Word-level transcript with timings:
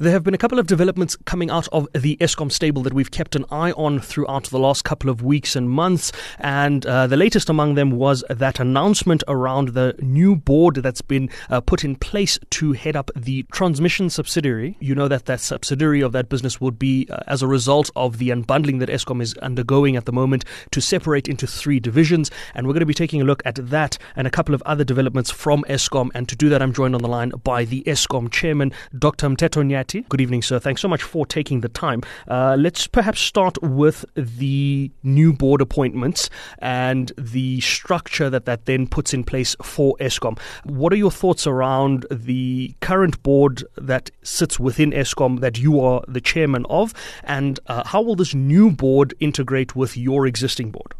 There 0.00 0.12
have 0.12 0.24
been 0.24 0.32
a 0.32 0.38
couple 0.38 0.58
of 0.58 0.66
developments 0.66 1.14
coming 1.26 1.50
out 1.50 1.68
of 1.72 1.86
the 1.92 2.16
Eskom 2.22 2.50
stable 2.50 2.82
that 2.84 2.94
we've 2.94 3.10
kept 3.10 3.36
an 3.36 3.44
eye 3.50 3.72
on 3.72 4.00
throughout 4.00 4.44
the 4.44 4.58
last 4.58 4.82
couple 4.82 5.10
of 5.10 5.22
weeks 5.22 5.54
and 5.54 5.68
months. 5.68 6.10
And 6.38 6.86
uh, 6.86 7.06
the 7.06 7.18
latest 7.18 7.50
among 7.50 7.74
them 7.74 7.90
was 7.90 8.24
that 8.30 8.58
announcement 8.58 9.22
around 9.28 9.74
the 9.74 9.94
new 9.98 10.36
board 10.36 10.76
that's 10.76 11.02
been 11.02 11.28
uh, 11.50 11.60
put 11.60 11.84
in 11.84 11.96
place 11.96 12.38
to 12.48 12.72
head 12.72 12.96
up 12.96 13.10
the 13.14 13.42
transmission 13.52 14.08
subsidiary. 14.08 14.74
You 14.80 14.94
know 14.94 15.06
that 15.06 15.26
that 15.26 15.38
subsidiary 15.38 16.00
of 16.00 16.12
that 16.12 16.30
business 16.30 16.62
would 16.62 16.78
be 16.78 17.06
uh, 17.10 17.18
as 17.26 17.42
a 17.42 17.46
result 17.46 17.90
of 17.94 18.16
the 18.16 18.30
unbundling 18.30 18.78
that 18.78 18.88
Eskom 18.88 19.20
is 19.20 19.34
undergoing 19.42 19.96
at 19.96 20.06
the 20.06 20.12
moment 20.12 20.46
to 20.70 20.80
separate 20.80 21.28
into 21.28 21.46
three 21.46 21.78
divisions. 21.78 22.30
And 22.54 22.66
we're 22.66 22.72
going 22.72 22.80
to 22.80 22.86
be 22.86 22.94
taking 22.94 23.20
a 23.20 23.24
look 23.24 23.42
at 23.44 23.56
that 23.68 23.98
and 24.16 24.26
a 24.26 24.30
couple 24.30 24.54
of 24.54 24.62
other 24.64 24.82
developments 24.82 25.30
from 25.30 25.62
Eskom. 25.68 26.08
And 26.14 26.26
to 26.30 26.36
do 26.36 26.48
that, 26.48 26.62
I'm 26.62 26.72
joined 26.72 26.94
on 26.94 27.02
the 27.02 27.08
line 27.08 27.32
by 27.44 27.66
the 27.66 27.82
Eskom 27.82 28.30
chairman, 28.30 28.72
Dr. 28.98 29.28
Mteto. 29.28 29.60
Good 29.92 30.20
evening, 30.20 30.42
sir. 30.42 30.58
Thanks 30.58 30.80
so 30.80 30.88
much 30.88 31.02
for 31.02 31.26
taking 31.26 31.60
the 31.60 31.68
time. 31.68 32.02
Uh, 32.28 32.56
let's 32.58 32.86
perhaps 32.86 33.20
start 33.20 33.60
with 33.62 34.04
the 34.14 34.90
new 35.02 35.32
board 35.32 35.60
appointments 35.60 36.30
and 36.58 37.12
the 37.18 37.60
structure 37.60 38.30
that 38.30 38.44
that 38.44 38.66
then 38.66 38.86
puts 38.86 39.12
in 39.12 39.24
place 39.24 39.56
for 39.62 39.96
Eskom. 40.00 40.38
What 40.64 40.92
are 40.92 40.96
your 40.96 41.10
thoughts 41.10 41.46
around 41.46 42.06
the 42.10 42.74
current 42.80 43.20
board 43.22 43.64
that 43.76 44.10
sits 44.22 44.60
within 44.60 44.92
Eskom 44.92 45.40
that 45.40 45.58
you 45.58 45.80
are 45.80 46.02
the 46.06 46.20
chairman 46.20 46.64
of, 46.70 46.94
and 47.24 47.58
uh, 47.66 47.82
how 47.84 48.00
will 48.00 48.16
this 48.16 48.34
new 48.34 48.70
board 48.70 49.14
integrate 49.18 49.74
with 49.74 49.96
your 49.96 50.26
existing 50.26 50.70
board? 50.70 50.94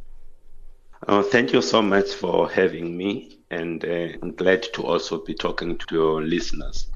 Oh, 1.08 1.22
thank 1.22 1.52
you 1.52 1.62
so 1.62 1.80
much 1.80 2.12
for 2.12 2.50
having 2.50 2.96
me, 2.96 3.38
and 3.50 3.84
uh, 3.84 4.08
I'm 4.20 4.34
glad 4.34 4.64
to 4.74 4.82
also 4.82 5.24
be 5.24 5.34
talking 5.34 5.78
to 5.78 5.94
your 5.94 6.22
listeners. 6.22 6.88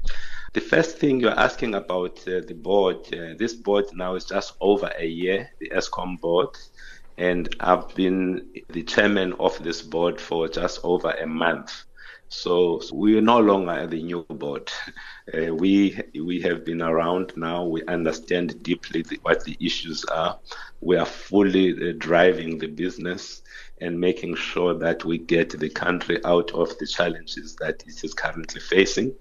The 0.55 0.61
first 0.61 0.99
thing 0.99 1.19
you're 1.19 1.37
asking 1.37 1.75
about 1.75 2.17
uh, 2.29 2.39
the 2.47 2.53
board, 2.53 3.13
uh, 3.13 3.33
this 3.37 3.55
board 3.55 3.87
now 3.93 4.15
is 4.15 4.23
just 4.23 4.53
over 4.61 4.89
a 4.97 5.05
year, 5.05 5.49
the 5.59 5.69
Eskom 5.71 6.17
board, 6.21 6.47
and 7.17 7.53
I've 7.59 7.93
been 7.93 8.53
the 8.69 8.83
chairman 8.83 9.33
of 9.33 9.61
this 9.61 9.81
board 9.81 10.21
for 10.21 10.47
just 10.47 10.79
over 10.85 11.11
a 11.11 11.27
month. 11.27 11.73
So, 12.29 12.79
so 12.79 12.95
we 12.95 13.17
are 13.17 13.21
no 13.21 13.39
longer 13.39 13.85
the 13.85 14.01
new 14.01 14.23
board. 14.23 14.71
Uh, 15.33 15.53
we 15.55 15.99
we 16.23 16.39
have 16.41 16.63
been 16.63 16.81
around 16.83 17.33
now. 17.35 17.65
We 17.65 17.83
understand 17.87 18.63
deeply 18.63 19.01
the, 19.01 19.17
what 19.23 19.43
the 19.43 19.57
issues 19.59 20.05
are. 20.05 20.39
We 20.79 20.95
are 20.97 21.05
fully 21.05 21.71
uh, 21.71 21.93
driving 21.97 22.59
the 22.59 22.67
business 22.67 23.41
and 23.81 23.99
making 23.99 24.35
sure 24.35 24.75
that 24.75 25.03
we 25.03 25.17
get 25.17 25.49
the 25.59 25.69
country 25.69 26.23
out 26.23 26.51
of 26.51 26.77
the 26.77 26.85
challenges 26.87 27.55
that 27.55 27.83
it 27.87 28.03
is 28.03 28.13
currently 28.13 28.61
facing. 28.61 29.15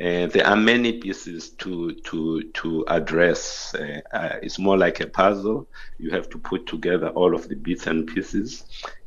Uh, 0.00 0.26
there 0.26 0.46
are 0.46 0.56
many 0.56 1.00
pieces 1.00 1.50
to 1.50 1.94
to 2.02 2.42
to 2.54 2.84
address. 2.88 3.74
Uh, 3.74 4.00
uh, 4.12 4.36
it's 4.42 4.58
more 4.58 4.76
like 4.76 5.00
a 5.00 5.06
puzzle. 5.06 5.68
You 5.98 6.10
have 6.10 6.28
to 6.30 6.38
put 6.38 6.66
together 6.66 7.08
all 7.10 7.34
of 7.34 7.48
the 7.48 7.54
bits 7.54 7.86
and 7.86 8.06
pieces, 8.06 8.64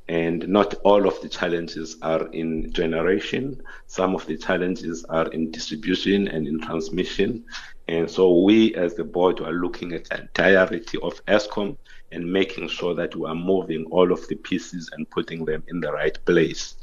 and 0.08 0.48
not 0.48 0.76
all 0.84 1.08
of 1.08 1.20
the 1.22 1.28
challenges 1.28 1.98
are 2.02 2.28
in 2.28 2.72
generation. 2.72 3.62
Some 3.88 4.16
of 4.16 4.26
the 4.28 4.38
challenges 4.38 5.04
are 5.06 5.28
in 5.30 5.52
distribution 5.52 6.28
and 6.28 6.48
in 6.48 6.62
transmission. 6.62 7.46
And 7.88 8.10
so 8.10 8.42
we, 8.42 8.74
as 8.76 8.96
the 8.96 9.04
board, 9.04 9.42
are 9.42 9.54
looking 9.54 9.94
at 9.94 10.06
the 10.06 10.22
entirety 10.22 10.98
of 11.02 11.24
Eskom 11.26 11.78
and 12.12 12.32
making 12.32 12.70
sure 12.70 12.96
that 12.96 13.16
we 13.16 13.28
are 13.28 13.36
moving 13.36 13.86
all 13.92 14.12
of 14.12 14.28
the 14.28 14.36
pieces 14.36 14.90
and 14.94 15.10
putting 15.10 15.46
them 15.46 15.64
in 15.68 15.80
the 15.82 15.92
right 15.92 16.18
place. 16.26 16.76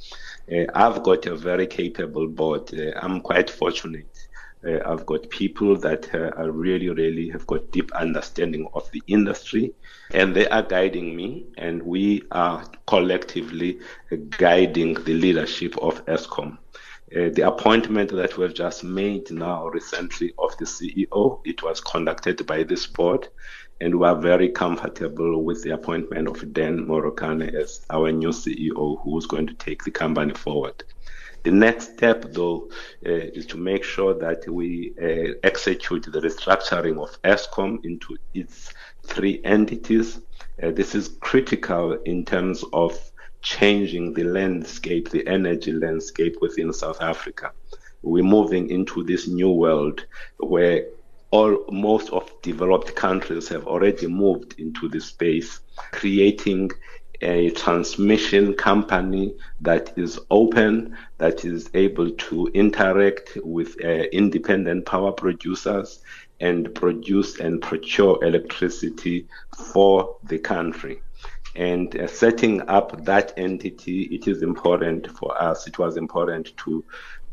Uh, 0.50 0.64
I've 0.74 1.02
got 1.02 1.26
a 1.26 1.36
very 1.36 1.66
capable 1.66 2.26
board. 2.28 2.72
Uh, 2.74 2.98
I'm 3.00 3.20
quite 3.20 3.50
fortunate. 3.50 4.28
Uh, 4.66 4.78
I've 4.86 5.06
got 5.06 5.28
people 5.28 5.76
that 5.78 6.14
are 6.14 6.50
really, 6.50 6.88
really 6.88 7.28
have 7.30 7.46
got 7.46 7.70
deep 7.72 7.90
understanding 7.92 8.68
of 8.74 8.88
the 8.92 9.02
industry, 9.08 9.74
and 10.12 10.34
they 10.34 10.48
are 10.48 10.62
guiding 10.62 11.16
me, 11.16 11.46
and 11.58 11.82
we 11.82 12.22
are 12.30 12.64
collectively 12.86 13.80
guiding 14.38 14.94
the 15.02 15.14
leadership 15.14 15.76
of 15.78 16.04
Eskom. 16.06 16.58
Uh, 17.14 17.28
the 17.34 17.42
appointment 17.46 18.10
that 18.10 18.38
we've 18.38 18.54
just 18.54 18.84
made 18.84 19.30
now 19.30 19.66
recently 19.66 20.32
of 20.38 20.56
the 20.58 20.64
CEO, 20.64 21.40
it 21.44 21.62
was 21.62 21.80
conducted 21.80 22.46
by 22.46 22.62
this 22.62 22.86
board, 22.86 23.28
and 23.82 23.98
we 23.98 24.06
are 24.06 24.14
very 24.14 24.48
comfortable 24.48 25.42
with 25.42 25.64
the 25.64 25.70
appointment 25.70 26.28
of 26.28 26.52
Dan 26.52 26.86
Marokane 26.86 27.52
as 27.52 27.84
our 27.90 28.12
new 28.12 28.28
CEO, 28.28 29.02
who 29.02 29.18
is 29.18 29.26
going 29.26 29.48
to 29.48 29.54
take 29.54 29.82
the 29.82 29.90
company 29.90 30.34
forward. 30.34 30.84
The 31.42 31.50
next 31.50 31.94
step, 31.94 32.26
though, 32.30 32.70
uh, 33.04 33.10
is 33.38 33.44
to 33.46 33.56
make 33.56 33.82
sure 33.82 34.14
that 34.14 34.48
we 34.48 34.94
uh, 35.02 35.34
execute 35.42 36.04
the 36.04 36.20
restructuring 36.20 37.02
of 37.02 37.20
Eskom 37.22 37.84
into 37.84 38.16
its 38.34 38.72
three 39.02 39.40
entities. 39.44 40.20
Uh, 40.62 40.70
this 40.70 40.94
is 40.94 41.16
critical 41.20 41.98
in 42.04 42.24
terms 42.24 42.62
of 42.72 42.96
changing 43.40 44.14
the 44.14 44.22
landscape, 44.22 45.10
the 45.10 45.26
energy 45.26 45.72
landscape 45.72 46.36
within 46.40 46.72
South 46.72 47.02
Africa. 47.02 47.50
We're 48.02 48.22
moving 48.22 48.70
into 48.70 49.02
this 49.02 49.26
new 49.26 49.50
world 49.50 50.06
where 50.38 50.86
all 51.32 51.64
most 51.70 52.10
of 52.10 52.30
developed 52.42 52.94
countries 52.94 53.48
have 53.48 53.66
already 53.66 54.06
moved 54.06 54.54
into 54.58 54.88
this 54.88 55.06
space, 55.06 55.60
creating 55.92 56.70
a 57.22 57.50
transmission 57.50 58.52
company 58.54 59.34
that 59.60 59.96
is 59.96 60.18
open, 60.30 60.96
that 61.18 61.44
is 61.44 61.70
able 61.74 62.10
to 62.10 62.48
interact 62.52 63.38
with 63.44 63.76
uh, 63.82 64.04
independent 64.12 64.84
power 64.84 65.12
producers 65.12 66.00
and 66.40 66.74
produce 66.74 67.38
and 67.38 67.62
procure 67.62 68.22
electricity 68.24 69.26
for 69.72 70.16
the 70.24 70.38
country. 70.38 71.00
And 71.54 71.96
uh, 71.98 72.08
setting 72.08 72.68
up 72.68 73.04
that 73.04 73.32
entity, 73.36 74.02
it 74.04 74.26
is 74.26 74.42
important 74.42 75.06
for 75.16 75.40
us. 75.40 75.66
It 75.66 75.78
was 75.78 75.96
important 75.96 76.54
to 76.58 76.84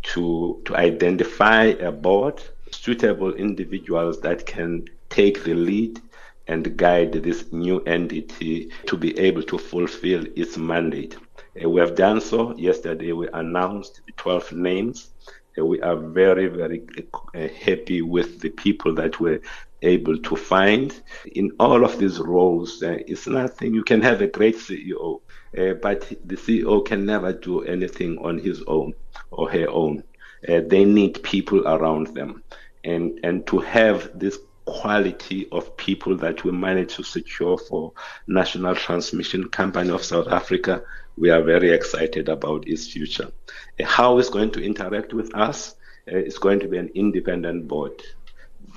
to 0.01 0.61
to 0.65 0.77
identify 0.77 1.63
a 1.63 1.91
board 1.91 2.41
suitable 2.71 3.33
individuals 3.33 4.21
that 4.21 4.45
can 4.45 4.85
take 5.09 5.43
the 5.43 5.53
lead 5.53 6.01
and 6.47 6.75
guide 6.77 7.13
this 7.13 7.51
new 7.51 7.79
entity 7.81 8.71
to 8.87 8.97
be 8.97 9.17
able 9.19 9.43
to 9.43 9.57
fulfill 9.57 10.25
its 10.35 10.57
mandate. 10.57 11.15
Uh, 11.63 11.69
we 11.69 11.79
have 11.79 11.95
done 11.95 12.19
so. 12.19 12.55
Yesterday, 12.57 13.11
we 13.11 13.27
announced 13.33 14.01
12 14.17 14.53
names. 14.53 15.11
Uh, 15.57 15.65
we 15.65 15.79
are 15.81 15.95
very, 15.95 16.47
very 16.47 16.83
uh, 17.13 17.47
happy 17.63 18.01
with 18.01 18.39
the 18.39 18.49
people 18.49 18.95
that 18.95 19.19
we're 19.19 19.41
able 19.83 20.17
to 20.17 20.35
find. 20.35 21.01
In 21.35 21.51
all 21.59 21.85
of 21.85 21.99
these 21.99 22.19
roles, 22.19 22.81
it's 22.81 23.27
nothing. 23.27 23.73
You 23.73 23.83
can 23.83 24.01
have 24.01 24.21
a 24.21 24.27
great 24.27 24.57
CEO, 24.57 25.21
but 25.53 26.01
the 26.25 26.35
CEO 26.35 26.85
can 26.85 27.05
never 27.05 27.31
do 27.31 27.61
anything 27.61 28.17
on 28.19 28.39
his 28.39 28.61
own 28.63 28.93
or 29.31 29.49
her 29.51 29.69
own. 29.69 30.03
Uh, 30.47 30.61
they 30.65 30.85
need 30.85 31.21
people 31.23 31.67
around 31.67 32.07
them. 32.07 32.43
And, 32.83 33.19
and 33.23 33.45
to 33.47 33.59
have 33.59 34.17
this 34.17 34.37
quality 34.65 35.47
of 35.51 35.75
people 35.77 36.15
that 36.17 36.43
we 36.43 36.51
managed 36.51 36.95
to 36.95 37.03
secure 37.03 37.57
for 37.57 37.91
National 38.27 38.75
Transmission 38.75 39.49
Company 39.49 39.89
of 39.89 40.03
South 40.03 40.27
Africa, 40.27 40.83
we 41.17 41.29
are 41.29 41.41
very 41.41 41.71
excited 41.71 42.29
about 42.29 42.67
its 42.67 42.87
future. 42.87 43.31
Uh, 43.79 43.85
how 43.85 44.17
it's 44.19 44.29
going 44.29 44.51
to 44.51 44.63
interact 44.63 45.13
with 45.13 45.35
us, 45.35 45.75
uh, 46.11 46.15
it's 46.15 46.37
going 46.37 46.59
to 46.59 46.67
be 46.67 46.77
an 46.77 46.89
independent 46.95 47.67
board. 47.67 48.01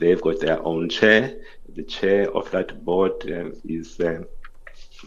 They've 0.00 0.20
got 0.20 0.40
their 0.40 0.60
own 0.64 0.88
chair. 0.88 1.36
The 1.74 1.82
chair 1.82 2.30
of 2.30 2.50
that 2.50 2.84
board 2.84 3.12
uh, 3.30 3.50
is 3.64 4.00
uh, 4.00 4.22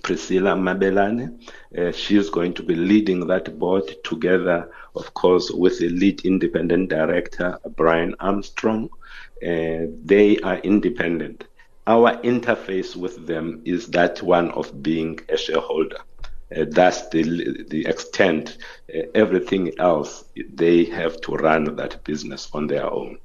Priscilla 0.03 0.55
Mabelane. 0.55 1.39
Uh, 1.77 1.91
she 1.91 2.17
is 2.17 2.29
going 2.29 2.53
to 2.53 2.63
be 2.63 2.75
leading 2.75 3.27
that 3.27 3.57
board 3.59 3.83
together, 4.03 4.69
of 4.95 5.13
course, 5.13 5.51
with 5.51 5.79
the 5.79 5.89
lead 5.89 6.25
independent 6.25 6.89
director, 6.89 7.57
Brian 7.75 8.15
Armstrong. 8.19 8.89
Uh, 9.45 9.87
they 10.03 10.37
are 10.43 10.57
independent. 10.59 11.45
Our 11.87 12.17
interface 12.21 12.95
with 12.95 13.27
them 13.27 13.61
is 13.65 13.87
that 13.87 14.21
one 14.23 14.51
of 14.51 14.81
being 14.81 15.19
a 15.29 15.37
shareholder. 15.37 15.99
Uh, 16.55 16.65
that's 16.69 17.09
the 17.09 17.65
the 17.69 17.85
extent. 17.85 18.57
Uh, 18.95 19.01
everything 19.13 19.71
else, 19.79 20.25
they 20.53 20.85
have 20.85 21.19
to 21.21 21.33
run 21.33 21.75
that 21.75 22.03
business 22.03 22.49
on 22.53 22.67
their 22.67 22.89
own. 22.91 23.17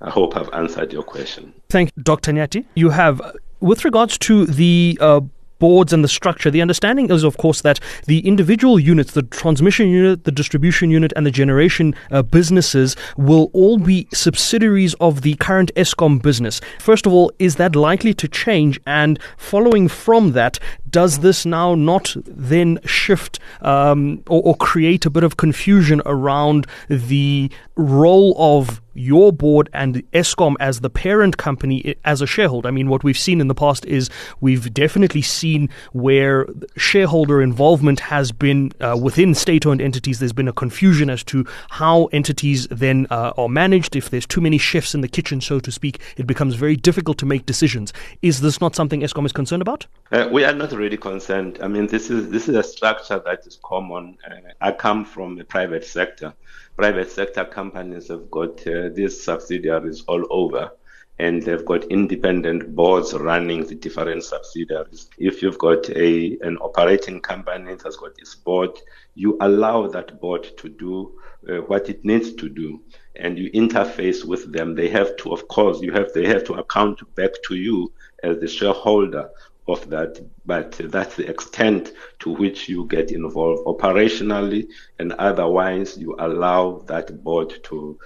I 0.00 0.10
hope 0.10 0.36
I've 0.36 0.52
answered 0.52 0.92
your 0.92 1.02
question. 1.02 1.52
Thank 1.70 1.90
you, 1.96 2.02
Dr. 2.02 2.32
Nyati. 2.32 2.64
You 2.74 2.90
have, 2.90 3.20
with 3.60 3.84
regards 3.84 4.18
to 4.18 4.46
the 4.46 4.98
uh, 5.00 5.20
boards 5.58 5.92
and 5.92 6.04
the 6.04 6.08
structure, 6.08 6.50
the 6.50 6.62
understanding 6.62 7.10
is, 7.10 7.24
of 7.24 7.36
course, 7.36 7.62
that 7.62 7.80
the 8.06 8.26
individual 8.26 8.78
units, 8.78 9.12
the 9.12 9.22
transmission 9.22 9.88
unit, 9.88 10.24
the 10.24 10.32
distribution 10.32 10.90
unit, 10.90 11.12
and 11.16 11.26
the 11.26 11.30
generation 11.30 11.94
uh, 12.10 12.22
businesses 12.22 12.96
will 13.16 13.50
all 13.52 13.78
be 13.78 14.08
subsidiaries 14.12 14.94
of 14.94 15.22
the 15.22 15.34
current 15.36 15.72
Eskom 15.74 16.20
business. 16.20 16.60
First 16.78 17.06
of 17.06 17.12
all, 17.12 17.32
is 17.38 17.56
that 17.56 17.76
likely 17.76 18.14
to 18.14 18.28
change? 18.28 18.80
And 18.86 19.18
following 19.36 19.88
from 19.88 20.32
that, 20.32 20.58
does 20.94 21.18
this 21.18 21.44
now 21.44 21.74
not 21.74 22.14
then 22.24 22.78
shift 22.84 23.40
um, 23.62 24.22
or, 24.28 24.40
or 24.44 24.56
create 24.56 25.04
a 25.04 25.10
bit 25.10 25.24
of 25.24 25.36
confusion 25.36 26.00
around 26.06 26.68
the 26.88 27.50
role 27.74 28.36
of 28.38 28.80
your 28.94 29.32
board 29.32 29.68
and 29.72 30.08
Eskom 30.12 30.54
as 30.60 30.80
the 30.80 30.90
parent 30.90 31.36
company 31.36 31.96
as 32.04 32.22
a 32.22 32.26
shareholder. 32.26 32.68
I 32.68 32.70
mean, 32.70 32.88
what 32.88 33.04
we've 33.04 33.18
seen 33.18 33.40
in 33.40 33.48
the 33.48 33.54
past 33.54 33.84
is 33.86 34.08
we've 34.40 34.72
definitely 34.72 35.22
seen 35.22 35.68
where 35.92 36.46
shareholder 36.76 37.42
involvement 37.42 38.00
has 38.00 38.32
been 38.32 38.72
uh, 38.80 38.96
within 39.00 39.34
state 39.34 39.66
owned 39.66 39.80
entities. 39.80 40.20
There's 40.20 40.32
been 40.32 40.48
a 40.48 40.52
confusion 40.52 41.10
as 41.10 41.24
to 41.24 41.44
how 41.70 42.04
entities 42.06 42.66
then 42.68 43.06
uh, 43.10 43.32
are 43.36 43.48
managed. 43.48 43.96
If 43.96 44.10
there's 44.10 44.26
too 44.26 44.40
many 44.40 44.58
chefs 44.58 44.94
in 44.94 45.00
the 45.00 45.08
kitchen, 45.08 45.40
so 45.40 45.58
to 45.60 45.72
speak, 45.72 46.00
it 46.16 46.26
becomes 46.26 46.54
very 46.54 46.76
difficult 46.76 47.18
to 47.18 47.26
make 47.26 47.46
decisions. 47.46 47.92
Is 48.22 48.40
this 48.40 48.60
not 48.60 48.76
something 48.76 49.00
Eskom 49.00 49.26
is 49.26 49.32
concerned 49.32 49.62
about? 49.62 49.86
Uh, 50.12 50.28
we 50.30 50.44
are 50.44 50.52
not 50.52 50.70
really 50.70 50.83
concerned. 50.96 51.58
I 51.62 51.68
mean, 51.68 51.86
this 51.86 52.10
is 52.10 52.30
this 52.30 52.48
is 52.48 52.56
a 52.56 52.62
structure 52.62 53.20
that 53.24 53.46
is 53.46 53.58
common. 53.62 54.18
Uh, 54.28 54.52
I 54.60 54.72
come 54.72 55.04
from 55.04 55.36
the 55.36 55.44
private 55.44 55.84
sector 55.84 56.34
private 56.76 57.10
sector 57.10 57.44
companies 57.44 58.08
have 58.08 58.30
got 58.30 58.66
uh, 58.66 58.88
these 58.92 59.22
subsidiaries 59.22 60.02
all 60.08 60.24
over 60.30 60.72
and 61.20 61.42
they've 61.42 61.64
got 61.64 61.84
independent 61.84 62.74
boards 62.74 63.14
running 63.14 63.64
the 63.64 63.74
different 63.76 64.24
subsidiaries. 64.24 65.08
If 65.16 65.42
you've 65.42 65.58
got 65.58 65.88
a 65.90 66.36
an 66.42 66.56
operating 66.58 67.20
company 67.20 67.76
that's 67.76 67.96
got 67.96 68.18
its 68.18 68.34
board, 68.34 68.70
you 69.14 69.36
allow 69.40 69.86
that 69.86 70.20
board 70.20 70.56
to 70.58 70.68
do 70.68 71.14
uh, 71.48 71.58
what 71.68 71.88
it 71.88 72.04
needs 72.04 72.32
to 72.34 72.48
do, 72.48 72.82
and 73.14 73.38
you 73.38 73.48
interface 73.52 74.24
with 74.24 74.52
them. 74.52 74.74
They 74.74 74.88
have 74.88 75.16
to, 75.18 75.32
of 75.32 75.46
course, 75.46 75.80
you 75.80 75.92
have 75.92 76.12
they 76.12 76.26
have 76.26 76.42
to 76.44 76.54
account 76.54 76.98
back 77.14 77.30
to 77.46 77.54
you 77.54 77.92
as 78.24 78.40
the 78.40 78.48
shareholder 78.48 79.30
of 79.66 79.88
that, 79.90 80.20
but 80.44 80.72
that's 80.72 81.16
the 81.16 81.28
extent 81.28 81.92
to 82.20 82.30
which 82.30 82.68
you 82.68 82.86
get 82.86 83.10
involved 83.10 83.64
operationally, 83.66 84.68
and 84.98 85.12
otherwise 85.14 85.96
you 85.96 86.14
allow 86.18 86.82
that 86.86 87.22
board 87.24 87.54
to 87.64 87.98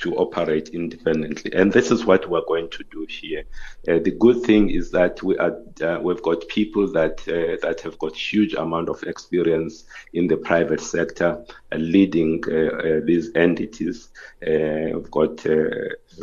to 0.00 0.16
operate 0.16 0.70
independently. 0.70 1.52
And 1.52 1.72
this 1.72 1.90
is 1.90 2.04
what 2.04 2.28
we're 2.28 2.44
going 2.46 2.70
to 2.70 2.84
do 2.90 3.06
here. 3.08 3.44
Uh, 3.86 3.98
the 3.98 4.12
good 4.12 4.42
thing 4.42 4.70
is 4.70 4.90
that 4.92 5.22
we 5.22 5.36
are 5.38 5.56
uh, 5.82 5.98
we've 6.00 6.22
got 6.22 6.48
people 6.48 6.90
that 6.92 7.20
uh, 7.28 7.58
that 7.66 7.80
have 7.82 7.98
got 7.98 8.16
huge 8.16 8.54
amount 8.54 8.88
of 8.88 9.02
experience 9.04 9.84
in 10.12 10.26
the 10.26 10.36
private 10.36 10.80
sector, 10.80 11.44
uh, 11.72 11.76
leading 11.76 12.42
uh, 12.48 12.54
uh, 12.54 13.00
these 13.04 13.30
entities. 13.34 14.08
we've 14.40 15.10
got 15.10 15.44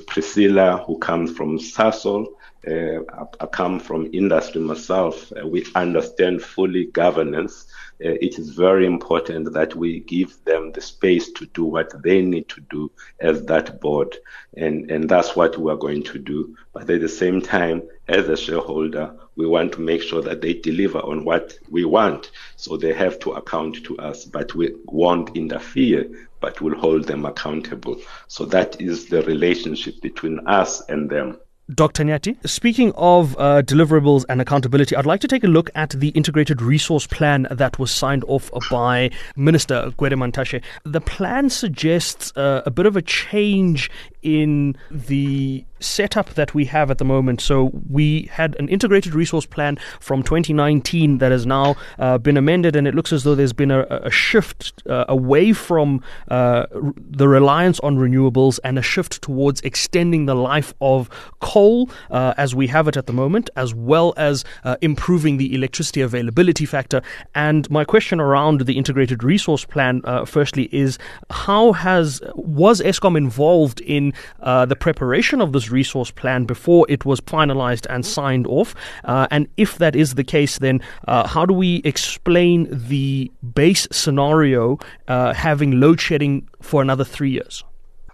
Priscilla 0.07 0.83
who 0.85 0.97
comes 0.97 1.31
from 1.31 1.59
Sasol 1.59 2.27
uh, 2.67 3.01
I 3.39 3.45
come 3.47 3.79
from 3.79 4.09
industry 4.13 4.61
myself. 4.61 5.31
Uh, 5.31 5.47
we 5.47 5.65
understand 5.73 6.43
fully 6.43 6.85
governance. 6.85 7.65
Uh, 8.03 8.17
it 8.21 8.37
is 8.37 8.49
very 8.49 8.85
important 8.85 9.51
that 9.53 9.75
we 9.75 10.01
give 10.01 10.43
them 10.45 10.71
the 10.71 10.81
space 10.81 11.31
to 11.31 11.47
do 11.47 11.65
what 11.65 12.03
they 12.03 12.21
need 12.21 12.47
to 12.49 12.61
do 12.61 12.91
as 13.19 13.43
that 13.45 13.81
board. 13.81 14.15
And, 14.57 14.91
and 14.91 15.09
that's 15.09 15.35
what 15.35 15.57
we 15.57 15.71
are 15.71 15.77
going 15.77 16.03
to 16.03 16.19
do. 16.19 16.55
But 16.73 16.89
at 16.89 17.01
the 17.01 17.09
same 17.09 17.41
time, 17.41 17.81
as 18.07 18.29
a 18.29 18.37
shareholder, 18.37 19.15
we 19.35 19.47
want 19.47 19.73
to 19.73 19.81
make 19.81 20.03
sure 20.03 20.21
that 20.21 20.41
they 20.41 20.53
deliver 20.53 20.99
on 20.99 21.25
what 21.25 21.57
we 21.69 21.85
want. 21.85 22.31
So 22.57 22.77
they 22.77 22.93
have 22.93 23.17
to 23.19 23.31
account 23.31 23.83
to 23.85 23.97
us, 23.97 24.25
but 24.25 24.53
we 24.53 24.75
won't 24.85 25.35
interfere, 25.35 26.27
but 26.39 26.61
we'll 26.61 26.77
hold 26.79 27.05
them 27.05 27.25
accountable. 27.25 27.97
So 28.27 28.45
that 28.45 28.79
is 28.79 29.07
the 29.07 29.23
relationship 29.23 29.99
between 30.01 30.47
us 30.47 30.81
and 30.89 31.09
them. 31.09 31.39
Dr. 31.73 32.03
Nyati, 32.03 32.35
speaking 32.47 32.91
of 32.97 33.37
uh, 33.37 33.61
deliverables 33.61 34.25
and 34.27 34.41
accountability, 34.41 34.95
I'd 34.95 35.05
like 35.05 35.21
to 35.21 35.27
take 35.27 35.43
a 35.43 35.47
look 35.47 35.69
at 35.73 35.91
the 35.91 36.09
integrated 36.09 36.61
resource 36.61 37.07
plan 37.07 37.47
that 37.49 37.79
was 37.79 37.91
signed 37.91 38.25
off 38.27 38.51
by 38.69 39.09
Minister 39.37 39.91
Gwede 39.97 40.13
Mantashe. 40.13 40.61
The 40.83 40.99
plan 40.99 41.49
suggests 41.49 42.33
uh, 42.35 42.61
a 42.65 42.71
bit 42.71 42.85
of 42.85 42.97
a 42.97 43.01
change 43.01 43.89
in 44.21 44.75
the 44.89 45.63
setup 45.81 46.33
that 46.35 46.53
we 46.53 46.65
have 46.65 46.91
at 46.91 46.97
the 46.97 47.05
moment. 47.05 47.41
So 47.41 47.71
we 47.89 48.29
had 48.31 48.55
an 48.59 48.69
integrated 48.69 49.13
resource 49.13 49.45
plan 49.45 49.77
from 49.99 50.23
2019 50.23 51.17
that 51.17 51.31
has 51.31 51.45
now 51.45 51.75
uh, 51.99 52.17
been 52.17 52.37
amended, 52.37 52.75
and 52.75 52.87
it 52.87 52.95
looks 52.95 53.11
as 53.11 53.23
though 53.23 53.35
there's 53.35 53.53
been 53.53 53.71
a, 53.71 53.81
a 53.89 54.11
shift 54.11 54.83
uh, 54.87 55.05
away 55.07 55.53
from 55.53 56.03
uh, 56.29 56.65
the 56.95 57.27
reliance 57.27 57.79
on 57.81 57.97
renewables 57.97 58.59
and 58.63 58.77
a 58.77 58.81
shift 58.81 59.21
towards 59.21 59.61
extending 59.61 60.25
the 60.25 60.35
life 60.35 60.73
of 60.81 61.09
coal 61.39 61.89
uh, 62.09 62.33
as 62.37 62.55
we 62.55 62.67
have 62.67 62.87
it 62.87 62.97
at 62.97 63.07
the 63.07 63.13
moment, 63.13 63.49
as 63.55 63.73
well 63.73 64.13
as 64.17 64.43
uh, 64.63 64.77
improving 64.81 65.37
the 65.37 65.53
electricity 65.53 66.01
availability 66.01 66.65
factor. 66.65 67.01
And 67.35 67.69
my 67.69 67.83
question 67.83 68.19
around 68.19 68.61
the 68.61 68.77
integrated 68.77 69.23
resource 69.23 69.65
plan, 69.65 70.01
uh, 70.03 70.25
firstly, 70.25 70.69
is 70.71 70.97
how 71.29 71.73
has 71.73 72.21
was 72.35 72.81
Eskom 72.81 73.17
involved 73.17 73.81
in 73.81 74.13
the 74.41 74.75
preparation 74.79 75.41
of 75.41 75.53
this 75.53 75.70
resource 75.71 76.11
plan 76.11 76.45
before 76.45 76.85
it 76.89 77.05
was 77.05 77.19
finalized 77.21 77.85
and 77.89 78.05
signed 78.05 78.47
off? 78.47 78.75
Uh, 79.05 79.27
and 79.31 79.47
if 79.57 79.77
that 79.77 79.95
is 79.95 80.15
the 80.15 80.23
case, 80.23 80.59
then 80.59 80.81
uh, 81.07 81.27
how 81.27 81.45
do 81.45 81.53
we 81.53 81.81
explain 81.83 82.67
the 82.69 83.31
base 83.53 83.87
scenario 83.91 84.79
uh, 85.07 85.33
having 85.33 85.79
load 85.79 85.99
shedding 85.99 86.47
for 86.61 86.81
another 86.81 87.03
three 87.03 87.31
years? 87.31 87.63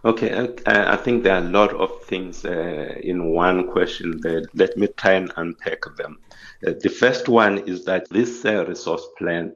Okay, 0.06 0.48
I, 0.68 0.94
I, 0.94 0.96
think 0.96 1.24
there 1.24 1.34
are 1.34 1.44
a 1.44 1.50
lot 1.50 1.74
of 1.74 2.04
things 2.04 2.46
uh, 2.46 2.96
in 3.02 3.34
one 3.34 3.68
question 3.68 4.22
there. 4.22 4.44
Let 4.54 4.78
me 4.78 4.88
try 4.96 5.14
and 5.14 5.34
unpack 5.36 5.82
them. 5.98 6.20
Uh, 6.66 6.74
the 6.82 6.90
first 6.90 7.28
one 7.28 7.58
is 7.68 7.84
that 7.86 8.08
this 8.10 8.46
uh, 8.46 8.66
resource 8.68 9.06
plan 9.18 9.54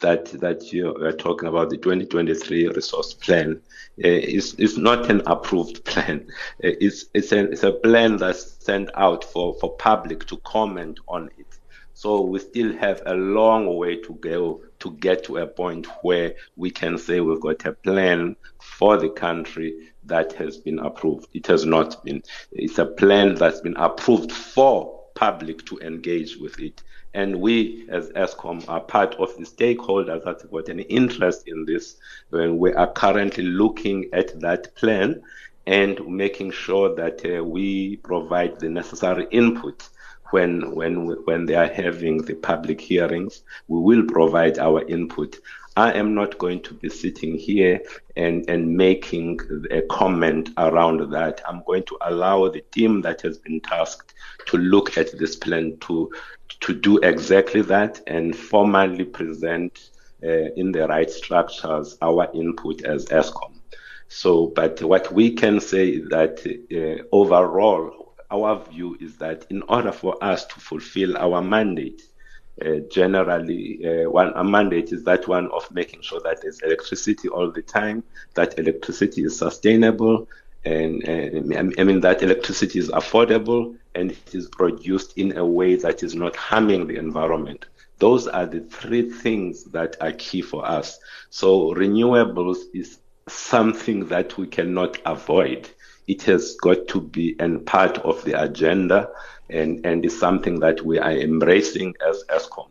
that 0.00 0.26
that 0.40 0.72
you 0.72 0.94
are 0.96 1.12
talking 1.12 1.48
about, 1.48 1.70
the 1.70 1.76
2023 1.76 2.68
resource 2.68 3.14
plan, 3.14 3.60
uh, 4.02 4.08
is 4.08 4.54
is 4.54 4.78
not 4.78 5.10
an 5.10 5.22
approved 5.26 5.84
plan. 5.84 6.26
Uh, 6.62 6.74
it's 6.80 7.06
it's 7.14 7.32
a 7.32 7.50
it's 7.50 7.62
a 7.62 7.72
plan 7.72 8.16
that's 8.16 8.52
sent 8.64 8.90
out 8.94 9.24
for 9.24 9.54
for 9.54 9.76
public 9.76 10.26
to 10.26 10.36
comment 10.38 11.00
on 11.08 11.30
it. 11.38 11.46
So 11.94 12.22
we 12.22 12.40
still 12.40 12.76
have 12.78 13.02
a 13.06 13.14
long 13.14 13.76
way 13.76 13.96
to 13.96 14.14
go 14.14 14.62
to 14.80 14.90
get 14.92 15.22
to 15.24 15.36
a 15.36 15.46
point 15.46 15.86
where 16.02 16.34
we 16.56 16.70
can 16.70 16.98
say 16.98 17.20
we've 17.20 17.40
got 17.40 17.64
a 17.64 17.72
plan 17.72 18.34
for 18.60 18.96
the 18.96 19.10
country 19.10 19.92
that 20.04 20.32
has 20.32 20.56
been 20.56 20.80
approved. 20.80 21.28
It 21.32 21.46
has 21.46 21.64
not 21.64 22.02
been. 22.04 22.22
It's 22.50 22.78
a 22.78 22.86
plan 22.86 23.36
that's 23.36 23.60
been 23.60 23.76
approved 23.76 24.32
for 24.32 25.00
public 25.14 25.64
to 25.66 25.78
engage 25.78 26.36
with 26.36 26.58
it. 26.58 26.82
And 27.14 27.40
we, 27.40 27.86
as 27.90 28.10
Eskom, 28.10 28.66
are 28.68 28.80
part 28.80 29.14
of 29.16 29.36
the 29.36 29.44
stakeholders 29.44 30.24
that 30.24 30.40
have 30.40 30.50
got 30.50 30.68
an 30.68 30.80
interest 30.80 31.46
in 31.46 31.64
this. 31.66 31.96
When 32.30 32.58
we 32.58 32.72
are 32.72 32.90
currently 32.90 33.44
looking 33.44 34.08
at 34.12 34.38
that 34.40 34.74
plan 34.76 35.22
and 35.66 36.04
making 36.06 36.52
sure 36.52 36.94
that 36.94 37.24
uh, 37.24 37.44
we 37.44 37.96
provide 37.96 38.58
the 38.58 38.68
necessary 38.68 39.26
input 39.30 39.88
when 40.32 40.74
when 40.74 40.94
when 41.24 41.46
they 41.46 41.54
are 41.54 41.68
having 41.68 42.18
the 42.18 42.34
public 42.34 42.80
hearings. 42.80 43.42
We 43.68 43.80
will 43.80 44.04
provide 44.04 44.58
our 44.58 44.82
input. 44.88 45.38
I 45.76 45.92
am 45.92 46.14
not 46.14 46.36
going 46.36 46.60
to 46.62 46.74
be 46.74 46.90
sitting 46.90 47.34
here 47.34 47.80
and, 48.16 48.48
and 48.48 48.76
making 48.76 49.40
a 49.70 49.80
comment 49.82 50.50
around 50.58 51.10
that. 51.12 51.40
I'm 51.48 51.62
going 51.66 51.84
to 51.84 51.96
allow 52.02 52.48
the 52.48 52.60
team 52.60 53.00
that 53.02 53.22
has 53.22 53.38
been 53.38 53.60
tasked 53.60 54.12
to 54.48 54.58
look 54.58 54.98
at 54.98 55.18
this 55.18 55.36
plan 55.36 55.78
to 55.80 56.10
to 56.60 56.74
do 56.74 56.98
exactly 56.98 57.62
that 57.62 58.00
and 58.06 58.36
formally 58.36 59.04
present 59.04 59.90
uh, 60.22 60.50
in 60.56 60.72
the 60.72 60.86
right 60.86 61.10
structures 61.10 61.96
our 62.02 62.28
input 62.34 62.84
as 62.84 63.06
Eskom. 63.06 63.52
So, 64.08 64.48
but 64.48 64.82
what 64.82 65.10
we 65.10 65.30
can 65.30 65.58
say 65.58 65.88
is 65.88 66.08
that 66.10 66.44
uh, 66.46 67.02
overall, 67.12 68.01
our 68.32 68.64
view 68.64 68.96
is 69.00 69.16
that 69.18 69.46
in 69.50 69.62
order 69.68 69.92
for 69.92 70.22
us 70.24 70.46
to 70.46 70.60
fulfill 70.60 71.16
our 71.18 71.42
mandate, 71.42 72.02
uh, 72.64 72.80
generally, 72.90 73.80
uh, 73.84 74.10
one 74.10 74.32
a 74.36 74.44
mandate 74.44 74.92
is 74.92 75.04
that 75.04 75.26
one 75.28 75.50
of 75.52 75.70
making 75.72 76.02
sure 76.02 76.20
that 76.24 76.40
there's 76.42 76.60
electricity 76.62 77.28
all 77.28 77.50
the 77.50 77.62
time, 77.62 78.04
that 78.34 78.58
electricity 78.58 79.24
is 79.24 79.38
sustainable, 79.38 80.28
and 80.64 81.02
uh, 81.08 81.58
I 81.80 81.84
mean 81.84 82.00
that 82.00 82.22
electricity 82.22 82.78
is 82.78 82.90
affordable 82.90 83.74
and 83.94 84.12
it 84.12 84.34
is 84.34 84.48
produced 84.48 85.18
in 85.18 85.36
a 85.36 85.44
way 85.44 85.76
that 85.76 86.02
is 86.02 86.14
not 86.14 86.36
harming 86.36 86.86
the 86.86 86.96
environment. 86.96 87.66
Those 87.98 88.28
are 88.28 88.46
the 88.46 88.60
three 88.60 89.10
things 89.10 89.64
that 89.72 89.96
are 90.00 90.12
key 90.12 90.42
for 90.42 90.64
us. 90.66 90.98
So 91.30 91.74
renewables 91.74 92.58
is 92.74 92.98
something 93.28 94.06
that 94.06 94.36
we 94.38 94.46
cannot 94.46 94.98
avoid. 95.04 95.68
It 96.06 96.22
has 96.22 96.56
got 96.60 96.88
to 96.88 97.00
be 97.00 97.36
and 97.38 97.64
part 97.64 97.98
of 97.98 98.24
the 98.24 98.42
agenda 98.42 99.08
and, 99.50 99.84
and 99.84 100.04
is 100.04 100.18
something 100.18 100.60
that 100.60 100.84
we 100.84 100.98
are 100.98 101.12
embracing 101.12 101.94
as 102.06 102.24
Eskom. 102.28 102.68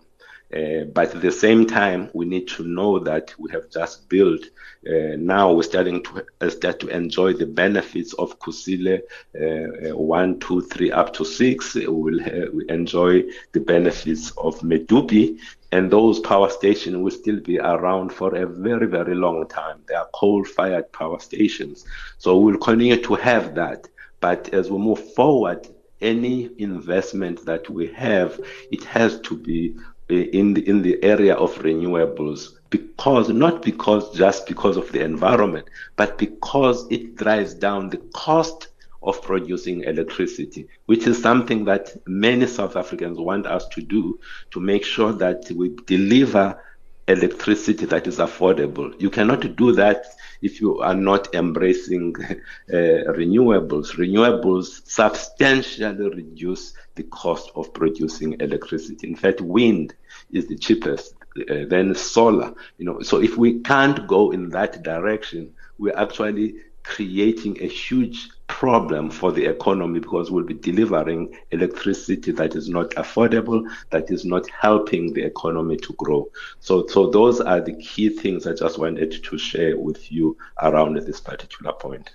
Uh, 0.53 0.83
but 0.93 1.15
at 1.15 1.21
the 1.21 1.31
same 1.31 1.65
time, 1.65 2.09
we 2.13 2.25
need 2.25 2.45
to 2.45 2.63
know 2.63 2.99
that 2.99 3.33
we 3.39 3.49
have 3.51 3.69
just 3.69 4.09
built. 4.09 4.43
Uh, 4.85 5.15
now 5.17 5.53
we're 5.53 5.63
starting 5.63 6.03
to 6.03 6.25
uh, 6.41 6.49
start 6.49 6.77
to 6.77 6.87
enjoy 6.89 7.31
the 7.31 7.45
benefits 7.45 8.13
of 8.15 8.37
Kusile 8.39 8.99
uh, 9.39 9.91
uh, 9.91 9.95
one, 9.95 10.39
two, 10.41 10.59
three, 10.61 10.91
up 10.91 11.13
to 11.13 11.23
six. 11.23 11.75
We 11.75 11.87
will 11.87 12.19
we 12.53 12.65
enjoy 12.67 13.23
the 13.53 13.61
benefits 13.61 14.31
of 14.31 14.59
Medupi, 14.59 15.37
and 15.71 15.89
those 15.89 16.19
power 16.19 16.49
stations 16.49 16.97
will 16.97 17.11
still 17.11 17.39
be 17.39 17.57
around 17.59 18.11
for 18.11 18.35
a 18.35 18.45
very, 18.45 18.87
very 18.87 19.15
long 19.15 19.47
time. 19.47 19.81
They 19.87 19.95
are 19.95 20.09
coal-fired 20.13 20.91
power 20.91 21.19
stations, 21.19 21.85
so 22.17 22.37
we'll 22.37 22.57
continue 22.57 23.01
to 23.01 23.15
have 23.15 23.55
that. 23.55 23.87
But 24.19 24.53
as 24.53 24.69
we 24.69 24.77
move 24.77 25.13
forward, 25.13 25.67
any 26.01 26.49
investment 26.57 27.45
that 27.45 27.69
we 27.69 27.87
have, 27.93 28.39
it 28.71 28.83
has 28.83 29.19
to 29.21 29.37
be 29.37 29.75
in 30.09 30.53
the, 30.53 30.67
in 30.67 30.81
the 30.81 31.01
area 31.03 31.35
of 31.35 31.55
renewables 31.59 32.57
because 32.69 33.29
not 33.29 33.61
because 33.61 34.15
just 34.15 34.47
because 34.47 34.77
of 34.77 34.91
the 34.91 35.01
environment, 35.01 35.69
but 35.95 36.17
because 36.17 36.85
it 36.89 37.15
drives 37.15 37.53
down 37.53 37.89
the 37.89 37.97
cost 38.13 38.67
of 39.01 39.21
producing 39.21 39.83
electricity, 39.83 40.67
which 40.85 41.07
is 41.07 41.21
something 41.21 41.65
that 41.65 41.95
many 42.07 42.45
South 42.45 42.75
Africans 42.75 43.17
want 43.19 43.47
us 43.47 43.67
to 43.69 43.81
do 43.81 44.19
to 44.51 44.59
make 44.59 44.85
sure 44.85 45.11
that 45.13 45.49
we 45.55 45.75
deliver 45.85 46.61
electricity 47.07 47.85
that 47.85 48.07
is 48.07 48.17
affordable. 48.19 48.99
You 49.01 49.09
cannot 49.09 49.55
do 49.55 49.71
that 49.73 50.05
if 50.41 50.61
you 50.61 50.79
are 50.79 50.95
not 50.95 51.33
embracing 51.33 52.15
uh, 52.19 52.35
renewables. 52.71 53.95
Renewables 53.95 54.87
substantially 54.87 56.09
reduce 56.09 56.73
the 56.95 57.03
cost 57.03 57.51
of 57.55 57.73
producing 57.73 58.39
electricity. 58.39 59.07
In 59.07 59.15
fact, 59.15 59.41
wind 59.41 59.93
is 60.31 60.47
the 60.47 60.57
cheapest, 60.57 61.15
uh, 61.49 61.65
then 61.67 61.95
solar. 61.95 62.53
You 62.77 62.85
know, 62.85 63.01
so 63.01 63.21
if 63.21 63.37
we 63.37 63.59
can't 63.61 64.07
go 64.07 64.31
in 64.31 64.49
that 64.49 64.83
direction, 64.83 65.53
we're 65.77 65.97
actually 65.97 66.55
creating 66.83 67.61
a 67.61 67.67
huge 67.67 68.29
problem 68.51 69.09
for 69.09 69.31
the 69.31 69.45
economy 69.45 70.01
because 70.01 70.29
we'll 70.29 70.43
be 70.43 70.53
delivering 70.53 71.33
electricity 71.51 72.31
that 72.33 72.53
is 72.53 72.67
not 72.67 72.89
affordable, 72.91 73.65
that 73.91 74.11
is 74.11 74.25
not 74.25 74.47
helping 74.49 75.13
the 75.13 75.23
economy 75.23 75.77
to 75.77 75.93
grow. 75.93 76.29
So, 76.59 76.85
so 76.87 77.09
those 77.09 77.39
are 77.39 77.61
the 77.61 77.73
key 77.75 78.09
things 78.09 78.45
I 78.45 78.53
just 78.53 78.77
wanted 78.77 79.23
to 79.23 79.37
share 79.37 79.77
with 79.77 80.11
you 80.11 80.37
around 80.61 80.97
this 80.97 81.21
particular 81.21 81.71
point. 81.71 82.11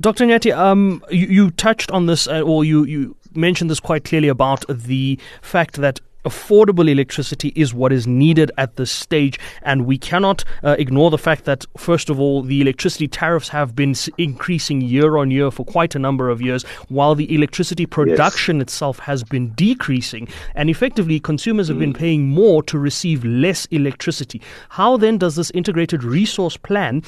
Dr. 0.00 0.24
Nyati, 0.24 0.56
um, 0.56 1.04
you, 1.10 1.26
you, 1.26 1.50
touched 1.50 1.90
on 1.90 2.06
this, 2.06 2.26
uh, 2.26 2.40
or 2.40 2.64
you, 2.64 2.84
you 2.84 3.14
mentioned 3.34 3.68
this 3.70 3.80
quite 3.80 4.04
clearly 4.04 4.28
about 4.28 4.64
the 4.68 5.18
fact 5.42 5.76
that 5.76 6.00
affordable 6.24 6.90
electricity 6.90 7.52
is 7.54 7.72
what 7.72 7.92
is 7.92 8.06
needed 8.06 8.50
at 8.58 8.76
this 8.76 8.90
stage. 8.90 9.38
And 9.62 9.86
we 9.86 9.98
cannot 9.98 10.44
uh, 10.62 10.76
ignore 10.78 11.10
the 11.10 11.18
fact 11.18 11.44
that, 11.44 11.64
first 11.76 12.10
of 12.10 12.20
all, 12.20 12.42
the 12.42 12.60
electricity 12.60 13.08
tariffs 13.08 13.48
have 13.48 13.74
been 13.74 13.94
increasing 14.16 14.80
year 14.80 15.16
on 15.16 15.30
year 15.30 15.50
for 15.50 15.64
quite 15.64 15.94
a 15.94 15.98
number 15.98 16.30
of 16.30 16.40
years, 16.42 16.64
while 16.88 17.14
the 17.14 17.32
electricity 17.34 17.86
production 17.86 18.56
yes. 18.56 18.62
itself 18.62 18.98
has 19.00 19.24
been 19.24 19.50
decreasing. 19.54 20.28
And 20.54 20.68
effectively, 20.68 21.20
consumers 21.20 21.68
have 21.68 21.76
mm. 21.76 21.80
been 21.80 21.94
paying 21.94 22.28
more 22.28 22.62
to 22.64 22.78
receive 22.78 23.24
less 23.24 23.66
electricity. 23.66 24.42
How 24.70 24.96
then 24.96 25.18
does 25.18 25.36
this 25.36 25.50
integrated 25.52 26.04
resource 26.04 26.56
plan 26.56 27.02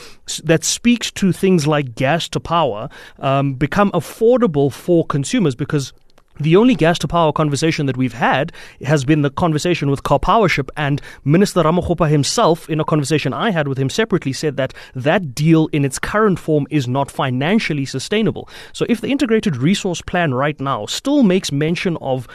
that 0.45 0.64
speaks 0.64 1.11
to 1.12 1.33
things 1.33 1.67
like 1.67 1.95
gas 1.95 2.29
to 2.31 2.40
power 2.40 2.88
um, 3.19 3.55
become 3.55 3.90
affordable 3.93 4.73
for 4.73 5.05
consumers? 5.07 5.55
Because 5.55 5.93
the 6.41 6.57
only 6.57 6.75
gas 6.75 6.99
to 7.01 7.09
power 7.09 7.33
conversation 7.33 7.87
that 7.87 7.97
we've 7.97 8.15
had 8.15 8.53
has 8.85 9.05
been 9.05 9.23
the 9.23 9.31
conversation 9.31 9.91
with 9.91 10.03
Karpowership 10.03 10.69
and 10.77 11.01
Minister 11.25 11.63
Ramokgopa 11.63 12.09
himself 12.09 12.69
in 12.69 12.81
a 12.81 12.85
conversation 12.85 13.33
I 13.33 13.51
had 13.51 13.69
with 13.69 13.79
him 13.79 13.91
separately 13.91 14.33
said 14.33 14.57
that 14.57 14.75
that 14.95 15.35
deal 15.35 15.69
in 15.73 15.85
its 15.85 15.99
current 15.99 16.39
form 16.39 16.67
is 16.71 16.89
not 16.89 17.11
financially 17.11 17.85
sustainable. 17.85 18.49
So 18.73 18.87
if 18.89 19.01
the 19.01 19.09
integrated 19.09 19.57
resource 19.57 20.01
plan 20.01 20.35
right 20.35 20.59
now 20.61 20.87
still 20.87 21.23
makes 21.23 21.53
mention 21.53 21.97
of 21.99 22.27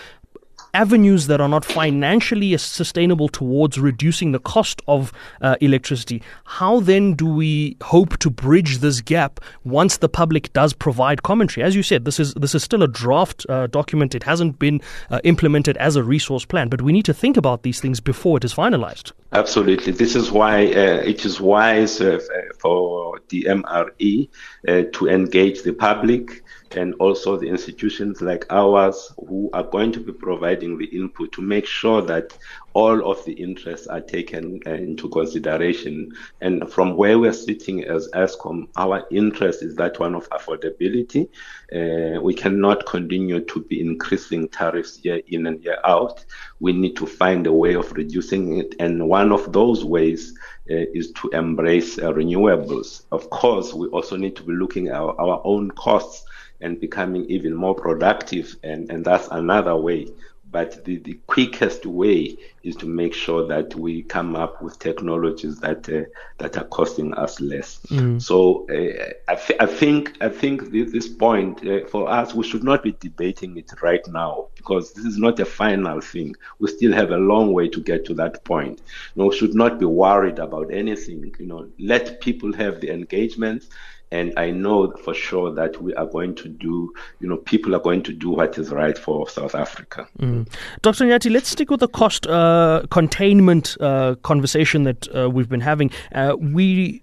avenues 0.75 1.27
that 1.27 1.39
are 1.39 1.48
not 1.48 1.63
financially 1.63 2.55
sustainable 2.58 3.29
towards 3.29 3.79
reducing 3.79 4.34
the 4.34 4.39
cost 4.39 4.82
of 4.89 5.13
uh, 5.41 5.55
electricity, 5.62 6.22
how 6.44 6.82
then 6.82 7.13
do 7.13 7.25
we 7.25 7.77
hope 7.82 8.17
to 8.20 8.29
bridge 8.29 8.79
this 8.79 9.00
gap 9.00 9.39
once 9.63 9.98
the 9.98 10.10
public 10.10 10.51
does 10.51 10.74
provide 10.74 11.24
commentary? 11.24 11.63
As 11.63 11.75
you 11.75 11.84
said, 11.84 12.03
this 12.03 12.20
is 12.20 12.34
this 12.34 12.53
is 12.53 12.62
still 12.62 12.84
a 12.84 12.89
draft 12.89 13.46
uh, 13.48 13.67
document; 13.67 14.13
it 14.13 14.24
hasn't 14.24 14.60
been 14.60 14.82
uh, 15.10 15.22
implemented 15.24 15.77
as 15.77 15.96
a 15.96 16.03
resource 16.03 16.46
plan, 16.46 16.67
but 16.67 16.82
we 16.82 16.91
need 16.91 17.05
to 17.05 17.13
think 17.13 17.38
about 17.38 17.63
these 17.63 17.79
things 17.79 18.01
before 18.01 18.38
it 18.38 18.44
is 18.44 18.53
finalized. 18.53 19.13
Absolutely, 19.32 19.94
this 19.94 20.15
is 20.15 20.32
why 20.32 20.65
uh, 20.67 21.12
it 21.12 21.25
is 21.25 21.39
wise 21.39 22.01
uh, 22.01 22.20
for 22.60 23.20
the 23.29 23.44
MRE 23.44 24.29
uh, 24.67 24.84
to 24.91 25.08
engage 25.08 25.63
the 25.63 25.74
public 25.74 26.44
and 26.77 26.94
also 26.96 27.38
the 27.38 27.48
institutions 27.48 28.22
like 28.22 28.46
ours 28.50 29.13
who 29.27 29.50
are 29.53 29.63
going 29.63 29.91
to 29.91 30.00
be 30.00 30.12
providing 30.12 30.77
the 30.77 30.86
input 30.86 31.32
to 31.34 31.41
make 31.41 31.65
sure 31.65 32.01
that 32.01 32.38
all 32.74 33.10
of 33.10 33.24
the 33.24 33.32
interests 33.32 33.88
are 33.88 34.01
taken 34.01 34.60
uh, 34.67 34.72
into 34.72 35.08
consideration. 35.10 36.12
And 36.41 36.70
from 36.72 36.98
where 36.98 37.17
we're 37.17 37.32
sitting 37.32 37.86
as 37.86 38.10
Eskom, 38.10 38.67
our 38.75 39.05
interest 39.12 39.63
is 39.63 39.75
that 39.77 39.98
one 40.00 40.13
of 40.13 40.29
affordability. 40.29 41.29
Uh, 41.74 42.22
we 42.22 42.34
cannot 42.34 42.86
continue 42.86 43.39
to 43.46 43.62
be 43.62 43.79
increasing 43.79 44.50
tariffs 44.50 45.00
year 45.03 45.22
in 45.27 45.48
and 45.48 45.63
year 45.63 45.77
out. 45.86 46.25
We 46.60 46.74
need 46.74 46.98
to 46.98 47.08
find 47.08 47.48
a 47.48 47.53
way 47.53 47.75
of 47.75 47.91
reducing 47.94 48.58
it. 48.58 48.75
And 48.79 49.08
one 49.08 49.32
of 49.32 49.53
those 49.53 49.86
ways 49.86 50.38
is 50.67 51.12
to 51.12 51.29
embrace 51.29 51.98
uh, 52.00 52.12
renewables. 52.12 53.03
Of 53.12 53.29
course, 53.29 53.74
we 53.74 53.88
also 53.88 54.15
need 54.15 54.36
to 54.38 54.43
be 54.43 54.53
looking 54.53 54.88
at 54.88 54.95
our, 54.95 55.19
our 55.19 55.41
own 55.43 55.72
costs 55.72 56.25
and 56.62 56.79
becoming 56.79 57.25
even 57.25 57.53
more 57.53 57.75
productive. 57.75 58.55
And, 58.63 58.89
and 58.89 59.03
that's 59.05 59.27
another 59.29 59.75
way. 59.75 60.07
But 60.52 60.86
the, 60.86 60.98
the 60.98 61.20
quickest 61.28 61.86
way 61.86 62.38
is 62.64 62.75
to 62.78 62.86
make 62.86 63.14
sure 63.14 63.46
that 63.48 63.75
we 63.75 64.04
come 64.04 64.36
up 64.36 64.62
with 64.62 64.80
technologies 64.80 65.60
that 65.60 65.90
uh, 65.90 66.04
that 66.38 66.58
are 66.58 66.66
costing 66.66 67.14
us 67.14 67.42
less. 67.42 67.80
Mm. 67.90 68.22
So 68.22 68.66
uh, 68.70 69.14
I, 69.28 69.36
th- 69.36 69.60
I, 69.60 69.66
think 69.66 70.18
I 70.22 70.30
think 70.30 70.72
this, 70.72 70.92
this 70.92 71.08
point 71.08 71.66
uh, 71.68 71.86
for 71.88 72.10
us 72.10 72.34
we 72.34 72.44
should 72.44 72.64
not 72.64 72.84
be 72.84 72.96
debating 73.00 73.58
it 73.58 73.72
right 73.82 74.06
now 74.08 74.48
because 74.56 74.94
this 74.94 75.06
is 75.06 75.18
not 75.18 75.40
a 75.40 75.46
final 75.46 76.00
thing. 76.00 76.36
We 76.60 76.70
still 76.70 76.94
have 76.94 77.12
a 77.12 77.18
long 77.18 77.54
way 77.54 77.68
to 77.70 77.82
get 77.82 78.06
to 78.06 78.14
that 78.16 78.44
point. 78.46 78.82
You 79.16 79.24
know, 79.24 79.30
we 79.30 79.36
should 79.36 79.56
not 79.56 79.80
be 79.80 79.86
worried 79.86 80.40
about 80.40 80.74
anything. 80.74 81.36
You 81.40 81.48
know, 81.48 81.68
let 81.80 82.22
people 82.22 82.54
have 82.54 82.82
the 82.82 82.92
engagement 82.92 83.68
and 84.12 84.34
I 84.38 84.52
know 84.52 84.92
for 85.04 85.14
sure 85.14 85.54
that 85.54 85.82
we 85.82 85.94
are 85.96 86.06
going 86.06 86.36
to 86.36 86.48
do, 86.48 86.94
you 87.20 87.28
know, 87.28 87.38
people 87.38 87.76
are 87.76 87.80
going 87.80 88.04
to 88.04 88.14
do 88.14 88.30
what 88.30 88.58
is 88.58 88.72
right 88.72 88.98
for 88.98 89.28
South 89.30 89.56
Africa. 89.56 90.08
Mm. 90.20 90.48
Dr. 90.82 91.06
Nyati, 91.06 91.32
let's 91.32 91.50
stick 91.50 91.70
with 91.70 91.80
the 91.80 91.88
cost 91.88 92.28
uh, 92.28 92.84
containment 92.92 93.78
uh, 93.80 94.16
conversation 94.24 94.84
that 94.84 95.16
uh, 95.16 95.30
we've 95.30 95.50
been 95.50 95.62
having. 95.62 95.92
Uh, 96.14 96.36
we 96.40 97.02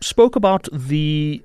spoke 0.00 0.36
about 0.36 0.68
the 0.72 1.42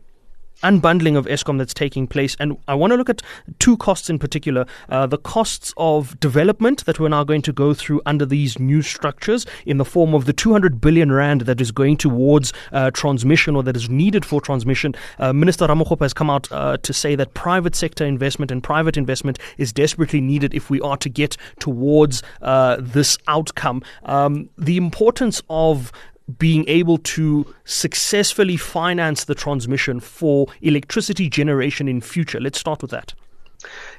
unbundling 0.66 1.16
of 1.16 1.26
Eskom 1.28 1.58
that's 1.58 1.74
taking 1.74 2.08
place. 2.08 2.36
And 2.40 2.58
I 2.68 2.74
want 2.74 2.92
to 2.92 2.98
look 2.98 3.10
at 3.10 3.22
two 3.60 3.78
costs 3.78 4.10
in 4.10 4.20
particular 4.20 4.66
uh, 4.90 5.06
the 5.06 5.18
costs 5.18 5.74
of 5.78 6.20
development 6.20 6.86
that 6.86 7.00
we're 7.00 7.10
now 7.10 7.24
going 7.24 7.42
to 7.44 7.54
go 7.54 7.74
through 7.74 8.02
under 8.06 8.26
these 8.26 8.60
new 8.60 8.82
structures 8.82 9.46
in 9.66 9.78
the 9.78 9.86
form 9.86 10.14
of 10.14 10.26
the 10.26 10.34
200 10.34 10.82
billion 10.82 11.12
rand 11.12 11.42
that 11.42 11.62
is 11.62 11.72
going 11.72 11.98
towards 11.98 12.52
uh, 12.72 12.92
transmission 12.92 13.56
or 13.56 13.64
that 13.64 13.76
is 13.76 13.90
needed 13.90 14.26
for 14.26 14.42
transmission. 14.42 14.96
Uh, 15.20 15.32
Minister 15.34 15.68
Ramokgopa 15.68 16.02
has 16.02 16.14
come 16.14 16.30
out 16.30 16.52
uh, 16.52 16.78
to 16.78 16.94
say 16.94 17.16
that 17.16 17.34
private 17.34 17.76
sector 17.76 18.06
investment 18.06 18.52
and 18.52 18.64
private 18.64 18.98
investment 18.98 19.40
is 19.58 19.72
desperately 19.72 20.22
needed 20.22 20.54
if 20.54 20.70
we 20.70 20.82
are 20.82 20.98
to 20.98 21.10
get 21.10 21.38
towards 21.60 22.24
uh, 22.42 22.78
this 22.80 23.18
outcome. 23.28 23.84
Um, 24.04 24.50
the 24.58 24.78
importance 24.78 25.42
of 25.50 25.92
being 26.38 26.68
able 26.68 26.98
to 26.98 27.54
successfully 27.66 28.58
finance 28.58 29.26
the 29.26 29.36
transmission 29.36 30.00
for 30.00 30.48
electricity 30.62 31.30
generation 31.30 31.88
in 31.88 32.02
future? 32.02 32.40
Let's 32.40 32.60
start 32.60 32.82
with 32.82 32.92
that. 32.92 33.14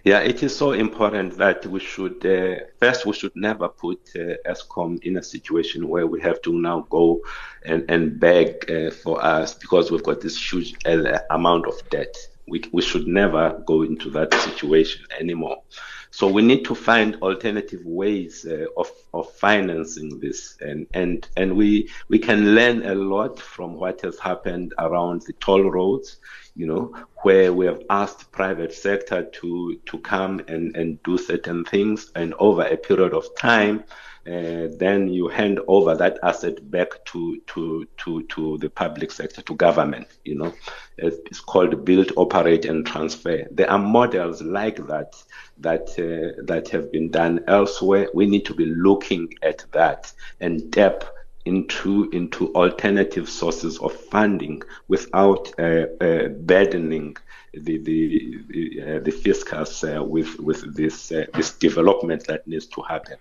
Yeah, 0.04 0.20
it 0.20 0.42
is 0.42 0.56
so 0.56 0.72
important 0.72 1.36
that 1.38 1.66
we 1.66 1.80
should 1.80 2.24
uh, 2.24 2.64
first 2.78 3.06
we 3.06 3.12
should 3.12 3.34
never 3.34 3.68
put 3.68 3.98
uh, 4.14 4.34
Eskom 4.46 5.02
in 5.02 5.16
a 5.16 5.22
situation 5.22 5.88
where 5.88 6.06
we 6.06 6.20
have 6.20 6.40
to 6.42 6.52
now 6.52 6.86
go 6.90 7.20
and, 7.64 7.84
and 7.88 8.20
beg 8.20 8.70
uh, 8.70 8.90
for 8.90 9.22
us 9.24 9.54
because 9.54 9.90
we've 9.90 10.04
got 10.04 10.20
this 10.20 10.36
huge 10.52 10.74
uh, 10.86 11.18
amount 11.30 11.66
of 11.66 11.74
debt. 11.90 12.16
We, 12.48 12.62
we 12.72 12.82
should 12.82 13.06
never 13.06 13.62
go 13.66 13.82
into 13.82 14.10
that 14.10 14.32
situation 14.34 15.04
anymore. 15.18 15.62
So 16.10 16.28
we 16.28 16.42
need 16.42 16.64
to 16.66 16.74
find 16.74 17.16
alternative 17.16 17.84
ways 17.84 18.46
uh, 18.48 18.66
of, 18.76 18.90
of 19.12 19.32
financing 19.34 20.18
this, 20.20 20.56
and, 20.60 20.86
and 20.94 21.28
and 21.36 21.56
we 21.56 21.90
we 22.08 22.18
can 22.18 22.54
learn 22.54 22.86
a 22.86 22.94
lot 22.94 23.38
from 23.38 23.74
what 23.74 24.00
has 24.00 24.18
happened 24.18 24.72
around 24.78 25.22
the 25.22 25.34
toll 25.34 25.70
roads 25.70 26.18
you 26.56 26.66
know, 26.66 26.94
where 27.22 27.52
we 27.52 27.66
have 27.66 27.82
asked 27.90 28.32
private 28.32 28.72
sector 28.72 29.24
to 29.24 29.78
to 29.84 29.98
come 29.98 30.40
and, 30.48 30.74
and 30.74 31.02
do 31.02 31.18
certain 31.18 31.64
things, 31.64 32.10
and 32.14 32.34
over 32.38 32.62
a 32.62 32.76
period 32.76 33.12
of 33.12 33.26
time, 33.38 33.84
uh, 34.26 34.68
then 34.78 35.08
you 35.08 35.28
hand 35.28 35.60
over 35.68 35.94
that 35.94 36.18
asset 36.22 36.70
back 36.70 37.04
to 37.06 37.40
to 37.46 37.86
to 37.98 38.22
to 38.24 38.58
the 38.58 38.68
public 38.68 39.12
sector, 39.12 39.40
to 39.42 39.54
government. 39.54 40.08
You 40.24 40.36
know, 40.36 40.54
it's 40.98 41.40
called 41.40 41.84
build, 41.84 42.12
operate, 42.16 42.64
and 42.64 42.84
transfer. 42.84 43.46
There 43.50 43.70
are 43.70 43.78
models 43.78 44.42
like 44.42 44.84
that 44.88 45.14
that 45.58 45.90
uh, 45.98 46.42
that 46.44 46.68
have 46.70 46.90
been 46.90 47.10
done 47.10 47.44
elsewhere. 47.46 48.08
We 48.14 48.26
need 48.26 48.44
to 48.46 48.54
be 48.54 48.66
looking 48.66 49.32
at 49.42 49.64
that 49.72 50.12
and 50.40 50.72
tap 50.72 51.04
into 51.44 52.10
into 52.10 52.52
alternative 52.54 53.28
sources 53.28 53.78
of 53.78 53.92
funding 53.92 54.62
without 54.88 55.52
uh, 55.58 55.86
uh, 56.00 56.28
burdening 56.28 57.16
the 57.60 57.78
the 57.78 58.82
uh, 58.82 58.98
the 59.00 59.10
fiscus 59.10 59.84
uh, 59.84 60.02
with 60.02 60.38
with 60.40 60.74
this 60.74 61.12
uh, 61.12 61.26
this 61.34 61.52
development 61.52 62.26
that 62.26 62.46
needs 62.46 62.66
to 62.66 62.82
happen. 62.82 63.16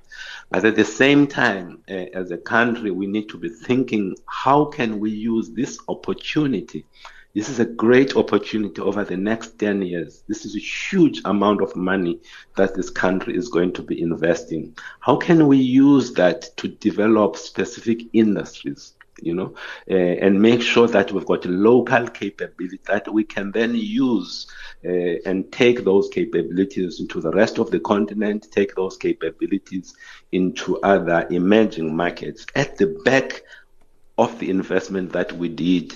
But 0.50 0.66
at 0.66 0.76
the 0.76 0.86
same 0.86 1.28
time, 1.28 1.84
as 1.88 2.32
a 2.32 2.38
country, 2.38 2.92
we 2.92 3.08
need 3.08 3.30
to 3.30 3.38
be 3.38 3.50
thinking 3.50 4.16
how 4.28 4.66
can 4.66 5.00
we 5.00 5.12
use 5.12 5.50
this 5.52 5.80
opportunity 5.88 6.86
this 7.36 7.50
is 7.50 7.60
a 7.60 7.66
great 7.66 8.16
opportunity 8.16 8.82
over 8.82 9.04
the 9.04 9.18
next 9.18 9.60
10 9.60 9.82
years. 9.82 10.24
This 10.30 10.46
is 10.46 10.56
a 10.56 10.60
huge 10.60 11.22
amount 11.26 11.62
of 11.62 11.76
money 11.76 12.22
that 12.56 12.76
this 12.76 12.90
country 12.90 13.36
is 13.36 13.50
going 13.50 13.74
to 13.74 13.82
be 13.82 14.02
investing. 14.02 14.74
How 15.02 15.18
can 15.18 15.46
we 15.46 15.58
use 15.58 16.14
that 16.14 16.56
to 16.56 16.70
develop 16.70 17.36
specific 17.36 18.04
industries? 18.14 18.94
You 19.22 19.34
know, 19.34 19.54
uh, 19.90 19.94
and 19.94 20.42
make 20.42 20.62
sure 20.62 20.88
that 20.88 21.12
we've 21.12 21.26
got 21.26 21.46
local 21.46 22.08
capability 22.08 22.80
that 22.86 23.12
we 23.12 23.24
can 23.24 23.52
then 23.52 23.74
use 23.76 24.48
uh, 24.84 24.90
and 25.26 25.52
take 25.52 25.84
those 25.84 26.10
capabilities 26.10 27.00
into 27.00 27.22
the 27.22 27.32
rest 27.32 27.58
of 27.58 27.72
the 27.72 27.80
continent, 27.80 28.48
take 28.52 28.76
those 28.76 28.98
capabilities 28.98 29.96
into 30.32 30.80
other 30.82 31.26
emerging 31.30 31.96
markets 31.96 32.46
at 32.56 32.78
the 32.78 32.88
back 33.06 33.42
of 34.18 34.38
the 34.40 34.50
investment 34.50 35.12
that 35.12 35.32
we 35.34 35.50
did 35.50 35.94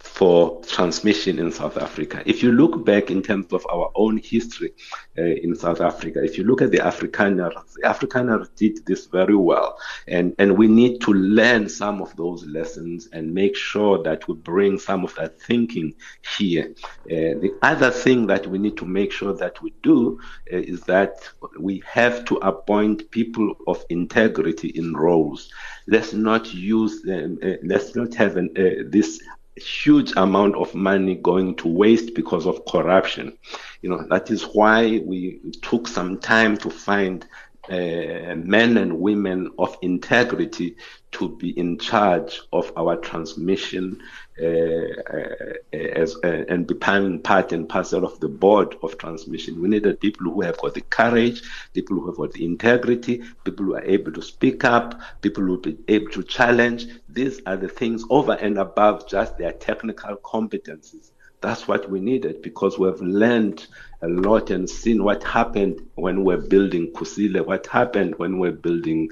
for 0.00 0.62
transmission 0.62 1.38
in 1.38 1.52
South 1.52 1.76
Africa. 1.76 2.22
If 2.24 2.42
you 2.42 2.52
look 2.52 2.86
back 2.86 3.10
in 3.10 3.22
terms 3.22 3.52
of 3.52 3.66
our 3.70 3.90
own 3.94 4.16
history 4.16 4.72
uh, 5.18 5.22
in 5.22 5.54
South 5.54 5.82
Africa, 5.82 6.24
if 6.24 6.38
you 6.38 6.44
look 6.44 6.62
at 6.62 6.70
the 6.70 6.78
Afrikaners, 6.78 7.74
the 7.74 7.82
Afrikaners 7.82 8.48
did 8.56 8.84
this 8.86 9.06
very 9.06 9.36
well. 9.36 9.78
And, 10.08 10.34
and 10.38 10.56
we 10.56 10.68
need 10.68 11.02
to 11.02 11.12
learn 11.12 11.68
some 11.68 12.00
of 12.00 12.16
those 12.16 12.46
lessons 12.46 13.08
and 13.12 13.34
make 13.34 13.54
sure 13.54 14.02
that 14.02 14.26
we 14.26 14.34
bring 14.34 14.78
some 14.78 15.04
of 15.04 15.14
that 15.16 15.40
thinking 15.40 15.94
here. 16.36 16.74
Uh, 17.04 17.36
the 17.44 17.54
other 17.60 17.90
thing 17.90 18.26
that 18.28 18.46
we 18.46 18.58
need 18.58 18.78
to 18.78 18.86
make 18.86 19.12
sure 19.12 19.34
that 19.34 19.60
we 19.60 19.74
do 19.82 20.18
uh, 20.50 20.56
is 20.56 20.80
that 20.82 21.28
we 21.58 21.82
have 21.86 22.24
to 22.24 22.36
appoint 22.36 23.10
people 23.10 23.54
of 23.66 23.84
integrity 23.90 24.68
in 24.68 24.94
roles. 24.94 25.50
Let's 25.86 26.14
not 26.14 26.54
use 26.54 27.02
them, 27.02 27.38
uh, 27.42 27.52
let's 27.62 27.94
not 27.94 28.14
have 28.14 28.36
an, 28.38 28.50
uh, 28.56 28.84
this 28.88 29.20
huge 29.60 30.12
amount 30.16 30.56
of 30.56 30.74
money 30.74 31.16
going 31.16 31.54
to 31.56 31.68
waste 31.68 32.14
because 32.14 32.46
of 32.46 32.64
corruption. 32.66 33.36
You 33.82 33.90
know, 33.90 34.06
that 34.08 34.30
is 34.30 34.42
why 34.42 35.00
we 35.04 35.40
took 35.62 35.86
some 35.88 36.18
time 36.18 36.56
to 36.58 36.70
find 36.70 37.26
uh, 37.70 38.34
men 38.34 38.76
and 38.76 38.98
women 38.98 39.50
of 39.58 39.76
integrity 39.82 40.76
to 41.12 41.28
be 41.28 41.50
in 41.58 41.78
charge 41.78 42.40
of 42.52 42.72
our 42.76 42.96
transmission 42.96 44.00
uh, 44.40 44.46
uh, 44.46 45.46
as, 45.72 46.16
uh, 46.24 46.44
and 46.48 46.66
becoming 46.66 47.20
part 47.20 47.52
and 47.52 47.68
parcel 47.68 48.04
of 48.04 48.18
the 48.20 48.28
board 48.28 48.76
of 48.82 48.96
transmission. 48.98 49.60
We 49.60 49.68
needed 49.68 50.00
people 50.00 50.30
who 50.30 50.40
have 50.40 50.58
got 50.58 50.74
the 50.74 50.80
courage, 50.80 51.42
people 51.74 51.96
who 51.96 52.06
have 52.06 52.16
got 52.16 52.32
the 52.32 52.44
integrity, 52.44 53.22
people 53.44 53.66
who 53.66 53.74
are 53.74 53.84
able 53.84 54.12
to 54.12 54.22
speak 54.22 54.64
up, 54.64 55.00
people 55.20 55.44
who 55.44 55.60
be 55.60 55.78
able 55.88 56.10
to 56.12 56.22
challenge. 56.22 56.86
These 57.08 57.40
are 57.46 57.56
the 57.56 57.68
things 57.68 58.04
over 58.10 58.32
and 58.32 58.58
above 58.58 59.08
just 59.08 59.36
their 59.38 59.52
technical 59.52 60.16
competencies. 60.16 61.10
That's 61.40 61.66
what 61.66 61.88
we 61.90 62.00
needed 62.00 62.42
because 62.42 62.78
we 62.78 62.86
have 62.86 63.00
learned 63.00 63.66
a 64.02 64.08
lot 64.08 64.50
and 64.50 64.68
seen 64.68 65.02
what 65.04 65.22
happened 65.24 65.80
when 65.94 66.24
we're 66.24 66.36
building 66.36 66.92
Kusile, 66.92 67.44
what 67.44 67.66
happened 67.66 68.14
when 68.16 68.38
we're 68.38 68.52
building 68.52 69.08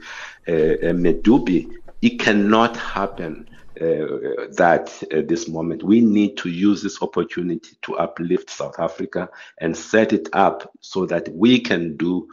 uh, 0.47 0.52
uh 0.52 0.94
Medupi. 0.94 1.70
It 2.02 2.20
cannot 2.20 2.76
happen 2.76 3.49
uh, 3.80 4.47
that 4.56 5.02
at 5.12 5.28
this 5.28 5.49
moment 5.49 5.82
we 5.82 6.00
need 6.00 6.37
to 6.38 6.49
use 6.49 6.82
this 6.82 7.00
opportunity 7.02 7.76
to 7.82 7.97
uplift 7.97 8.50
South 8.50 8.78
Africa 8.78 9.28
and 9.58 9.76
set 9.76 10.12
it 10.12 10.28
up 10.32 10.70
so 10.80 11.06
that 11.06 11.28
we 11.32 11.61
can 11.61 11.97
do 11.97 12.28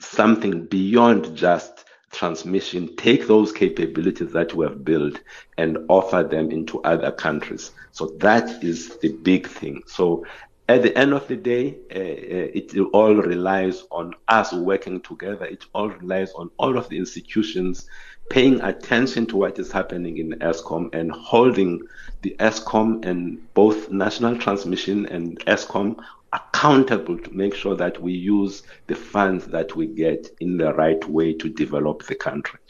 something 0.00 0.64
beyond 0.66 1.36
just 1.36 1.84
transmission, 2.12 2.94
take 2.96 3.26
those 3.26 3.52
capabilities 3.52 4.32
that 4.32 4.54
we 4.54 4.64
have 4.64 4.84
built 4.84 5.20
and 5.58 5.78
offer 5.88 6.22
them 6.22 6.50
into 6.50 6.80
other 6.82 7.10
countries. 7.10 7.72
So 7.90 8.06
that 8.18 8.62
is 8.62 8.98
the 8.98 9.12
big 9.12 9.48
thing. 9.48 9.82
So 9.86 10.24
at 10.68 10.82
the 10.82 10.96
end 10.96 11.12
of 11.12 11.26
the 11.26 11.36
day, 11.36 11.78
uh, 11.90 11.98
uh 11.98 12.48
it 12.54 12.78
all 12.92 13.14
relies 13.14 13.84
on 13.90 14.14
us 14.28 14.52
working 14.52 15.00
together. 15.00 15.46
It 15.46 15.64
all 15.74 15.88
relies 15.88 16.32
on 16.32 16.50
all 16.58 16.78
of 16.78 16.88
the 16.88 16.98
institutions 16.98 17.88
paying 18.28 18.60
attention 18.62 19.26
to 19.26 19.36
what 19.36 19.58
is 19.58 19.70
happening 19.72 20.18
in 20.18 20.30
Eskom 20.38 20.94
and 20.94 21.12
holding 21.12 21.80
the 22.22 22.34
Eskom 22.38 23.04
and 23.04 23.38
both 23.54 23.90
national 23.90 24.38
transmission 24.38 25.06
and 25.06 25.38
Eskom 25.46 26.02
accountable 26.32 27.18
to 27.18 27.36
make 27.36 27.54
sure 27.54 27.76
that 27.76 28.00
we 28.00 28.12
use 28.12 28.62
the 28.86 28.94
funds 28.94 29.46
that 29.46 29.76
we 29.76 29.86
get 29.86 30.34
in 30.40 30.56
the 30.56 30.72
right 30.74 31.06
way 31.08 31.34
to 31.34 31.48
develop 31.48 32.02
the 32.04 32.14
country. 32.14 32.60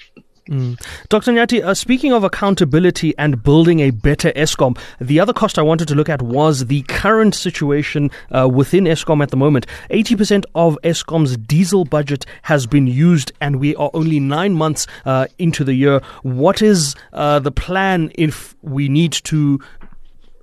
Mm. 0.48 0.80
Dr. 1.08 1.32
Nyati, 1.32 1.62
uh, 1.62 1.72
speaking 1.72 2.12
of 2.12 2.24
accountability 2.24 3.16
and 3.16 3.42
building 3.42 3.78
a 3.78 3.90
better 3.90 4.32
Eskom, 4.32 4.76
the 5.00 5.20
other 5.20 5.32
cost 5.32 5.56
I 5.56 5.62
wanted 5.62 5.86
to 5.88 5.94
look 5.94 6.08
at 6.08 6.20
was 6.20 6.66
the 6.66 6.82
current 6.82 7.34
situation 7.36 8.10
uh, 8.32 8.48
within 8.48 8.84
Eskom 8.84 9.22
at 9.22 9.30
the 9.30 9.36
moment. 9.36 9.66
80% 9.90 10.44
of 10.56 10.76
Eskom's 10.82 11.36
diesel 11.36 11.84
budget 11.84 12.26
has 12.42 12.66
been 12.66 12.88
used, 12.88 13.32
and 13.40 13.60
we 13.60 13.76
are 13.76 13.90
only 13.94 14.18
nine 14.18 14.54
months 14.54 14.88
uh, 15.04 15.26
into 15.38 15.62
the 15.62 15.74
year. 15.74 16.00
What 16.22 16.60
is 16.60 16.96
uh, 17.12 17.38
the 17.38 17.52
plan 17.52 18.10
if 18.16 18.56
we 18.62 18.88
need 18.88 19.12
to 19.12 19.60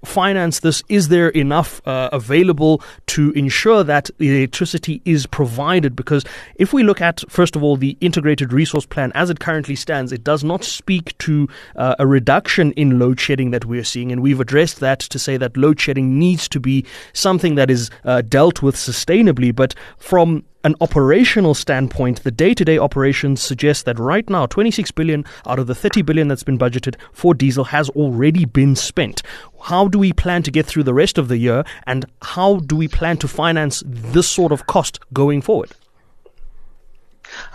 finance 0.05 0.59
this? 0.59 0.83
Is 0.89 1.07
there 1.09 1.29
enough 1.29 1.81
uh, 1.88 2.09
available 2.12 2.81
to 3.07 3.31
ensure 3.31 3.83
that 3.83 4.09
electricity 4.19 5.01
is 5.05 5.25
provided? 5.25 5.95
Because 5.95 6.23
if 6.55 6.73
we 6.73 6.83
look 6.83 7.01
at, 7.01 7.23
first 7.29 7.55
of 7.55 7.63
all, 7.63 7.75
the 7.75 7.97
integrated 8.01 8.53
resource 8.53 8.85
plan 8.85 9.12
as 9.15 9.29
it 9.29 9.39
currently 9.39 9.75
stands, 9.75 10.12
it 10.12 10.23
does 10.23 10.43
not 10.43 10.63
speak 10.63 11.17
to 11.19 11.47
uh, 11.75 11.95
a 11.99 12.07
reduction 12.07 12.71
in 12.73 12.99
load 12.99 13.19
shedding 13.19 13.51
that 13.51 13.65
we're 13.65 13.83
seeing. 13.83 14.12
And 14.12 14.21
we've 14.21 14.39
addressed 14.39 14.79
that 14.79 14.99
to 15.01 15.19
say 15.19 15.38
that 15.38 15.57
load 15.57 15.79
shedding 15.79 16.17
needs 16.17 16.47
to 16.49 16.59
be 16.59 16.85
something 17.13 17.55
that 17.55 17.69
is 17.69 17.89
uh, 18.05 18.21
dealt 18.21 18.62
with 18.62 18.75
sustainably. 18.75 19.55
But 19.55 19.75
from 19.97 20.45
an 20.63 20.75
operational 20.81 21.53
standpoint, 21.53 22.23
the 22.23 22.31
day-to-day 22.31 22.77
operations 22.77 23.41
suggest 23.41 23.85
that 23.85 23.97
right 23.97 24.29
now 24.29 24.45
26 24.45 24.91
billion 24.91 25.23
out 25.45 25.57
of 25.57 25.67
the 25.67 25.75
30 25.75 26.01
billion 26.01 26.27
that's 26.27 26.43
been 26.43 26.57
budgeted 26.57 26.95
for 27.13 27.33
diesel 27.33 27.63
has 27.65 27.89
already 27.91 28.43
been 28.45 28.75
spent. 28.75 29.21
How 29.63 29.87
do 29.87 29.97
we 29.97 30.11
plan 30.11 30.43
to 30.43 30.51
get 30.51 30.65
through 30.65 30.83
the 30.83 30.93
rest 30.93 31.17
of 31.17 31.29
the 31.29 31.37
year 31.37 31.63
and 31.87 32.05
how 32.21 32.57
do 32.57 32.75
we 32.75 32.87
plan 32.87 33.17
to 33.17 33.27
finance 33.27 33.83
this 33.85 34.29
sort 34.29 34.51
of 34.51 34.67
cost 34.67 34.99
going 35.13 35.41
forward? 35.41 35.71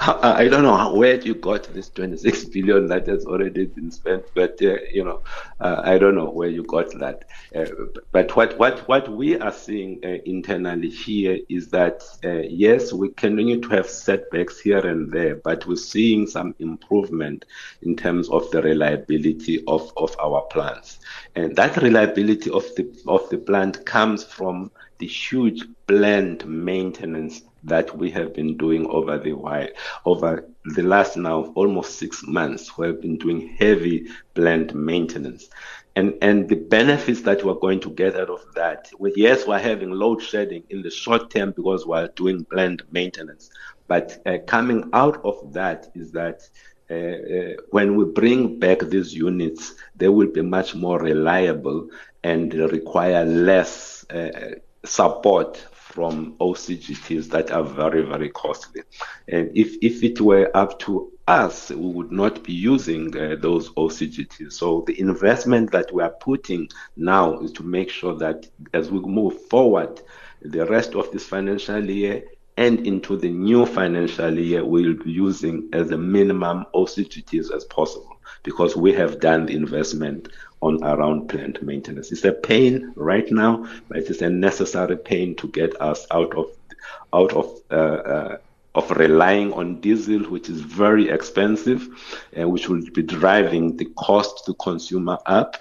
I 0.01 0.49
don't 0.49 0.63
know 0.63 0.95
where 0.95 1.21
you 1.21 1.35
got 1.35 1.65
this 1.73 1.89
26 1.91 2.45
billion 2.55 2.87
that 2.89 3.07
has 3.07 3.25
already 3.27 3.67
been 3.67 3.91
spent, 3.91 4.25
but 4.35 4.61
uh, 4.63 4.77
you 4.93 5.05
know, 5.05 5.23
uh, 5.61 5.83
I 5.85 5.99
don't 5.99 6.15
know 6.15 6.31
where 6.31 6.49
you 6.49 6.63
got 6.65 6.91
that. 6.99 7.25
Uh, 7.55 7.67
but 8.13 8.35
what 8.37 8.59
what 8.59 8.87
what 8.89 9.09
we 9.09 9.39
are 9.39 9.53
seeing 9.53 10.01
uh, 10.05 10.19
internally 10.25 10.91
here 10.91 11.39
is 11.49 11.69
that 11.71 12.03
uh, 12.25 12.43
yes, 12.49 12.93
we 12.93 13.11
continue 13.11 13.61
to 13.61 13.69
have 13.69 13.89
setbacks 13.89 14.61
here 14.61 14.85
and 14.87 15.11
there, 15.11 15.37
but 15.37 15.67
we're 15.67 15.77
seeing 15.77 16.27
some 16.27 16.55
improvement 16.59 17.45
in 17.83 17.97
terms 17.97 18.29
of 18.31 18.51
the 18.51 18.63
reliability 18.63 19.63
of 19.67 19.93
of 19.97 20.15
our 20.21 20.43
plants, 20.43 20.99
and 21.35 21.57
that 21.57 21.77
reliability 21.79 22.51
of 22.51 22.65
the 22.77 22.91
of 23.07 23.29
the 23.31 23.39
plant 23.39 23.85
comes 23.87 24.25
from 24.25 24.71
the 24.99 25.07
huge 25.07 25.65
plant 25.87 26.47
maintenance 26.47 27.43
that 27.65 27.97
we 27.97 28.11
have 28.11 28.35
been 28.35 28.57
doing 28.57 28.87
over 28.87 29.19
the 29.19 29.33
while, 29.33 29.69
over 30.05 30.47
the 30.65 30.83
last 30.83 31.17
now 31.17 31.53
almost 31.55 31.99
six 31.99 32.23
months. 32.27 32.77
We 32.77 32.87
have 32.87 33.01
been 33.01 33.19
doing 33.19 33.57
heavy 33.59 34.09
plant 34.35 34.75
maintenance. 34.75 35.49
And, 35.97 36.15
and 36.23 36.49
the 36.49 36.57
benefits 36.57 37.23
that 37.23 37.45
we're 37.45 37.55
going 37.55 37.81
to 37.81 37.91
get 37.91 38.17
out 38.17 38.29
of 38.29 38.45
that, 38.55 38.91
yes, 39.15 39.47
we're 39.47 39.59
having 39.59 39.91
load 39.91 40.23
shedding 40.23 40.65
in 40.69 40.83
the 40.83 40.91
short 40.91 41.31
term 41.31 41.53
because 41.53 41.87
we're 41.87 42.09
doing 42.09 42.45
plant 42.45 42.83
maintenance. 42.91 43.51
But 43.87 44.21
uh, 44.27 44.39
coming 44.47 44.91
out 44.93 45.25
of 45.25 45.53
that 45.53 45.89
is 45.95 46.11
that 46.13 46.49
uh, 46.91 46.95
uh, 46.95 47.63
when 47.71 47.97
we 47.97 48.05
bring 48.05 48.59
back 48.59 48.81
these 48.81 49.15
units, 49.15 49.75
they 49.97 50.09
will 50.09 50.31
be 50.31 50.43
much 50.43 50.75
more 50.75 50.99
reliable 50.99 51.89
and 52.23 52.53
require 52.53 53.25
less 53.25 54.05
uh, 54.11 54.57
support 54.85 55.57
from 55.73 56.35
OCGTs 56.39 57.31
that 57.31 57.53
are 57.53 57.63
very, 57.63 58.03
very 58.03 58.29
costly. 58.31 58.83
And 59.29 59.51
if, 59.57 59.77
if 59.81 60.03
it 60.03 60.21
were 60.21 60.51
up 60.57 60.79
to 60.81 61.13
us, 61.29 61.71
we 61.71 61.87
would 61.87 62.11
not 62.11 62.43
be 62.43 62.53
using 62.53 63.17
uh, 63.17 63.37
those 63.39 63.71
OCGTs. 63.71 64.53
So 64.53 64.83
the 64.87 64.99
investment 64.99 65.71
that 65.71 65.93
we 65.95 66.03
are 66.03 66.11
putting 66.11 66.69
now 66.97 67.39
is 67.39 67.53
to 67.53 67.63
make 67.63 67.91
sure 67.91 68.17
that 68.17 68.49
as 68.73 68.91
we 68.91 68.99
move 69.01 69.41
forward, 69.47 70.03
the 70.43 70.67
rest 70.67 70.95
of 70.95 71.11
this 71.13 71.27
financial 71.27 71.89
year 71.89 72.25
and 72.57 72.87
into 72.87 73.17
the 73.17 73.31
new 73.31 73.65
financial 73.67 74.39
year, 74.39 74.65
we'll 74.65 74.95
be 74.95 75.11
using 75.11 75.69
as 75.73 75.91
a 75.91 75.99
minimum 75.99 76.67
OCGTs 76.75 77.55
as 77.55 77.65
possible 77.65 78.19
because 78.43 78.77
we 78.77 78.93
have 78.93 79.21
done 79.21 79.47
the 79.47 79.55
investment 79.55 80.29
on 80.65 80.83
around 80.83 81.29
plant 81.29 81.63
maintenance. 81.63 82.11
It's 82.11 82.25
a 82.25 82.33
pain 82.33 82.93
right 82.97 83.31
now, 83.31 83.69
but 83.89 83.99
it 83.99 84.09
is 84.09 84.23
a 84.23 84.31
necessary 84.31 84.97
pain 84.97 85.37
to 85.37 85.49
get 85.49 85.81
us 85.81 86.07
out 86.11 86.35
of 86.35 86.47
out 87.13 87.33
of 87.35 87.47
uh, 87.71 88.01
uh, 88.15 88.37
of 88.75 88.91
relying 88.91 89.53
on 89.53 89.81
diesel, 89.81 90.21
which 90.31 90.49
is 90.49 90.61
very 90.61 91.09
expensive, 91.11 91.87
and 92.33 92.51
which 92.51 92.69
will 92.69 92.83
be 92.93 93.03
driving 93.03 93.77
the 93.77 93.85
cost 93.97 94.47
to 94.47 94.55
consumer 94.55 95.19
up, 95.27 95.57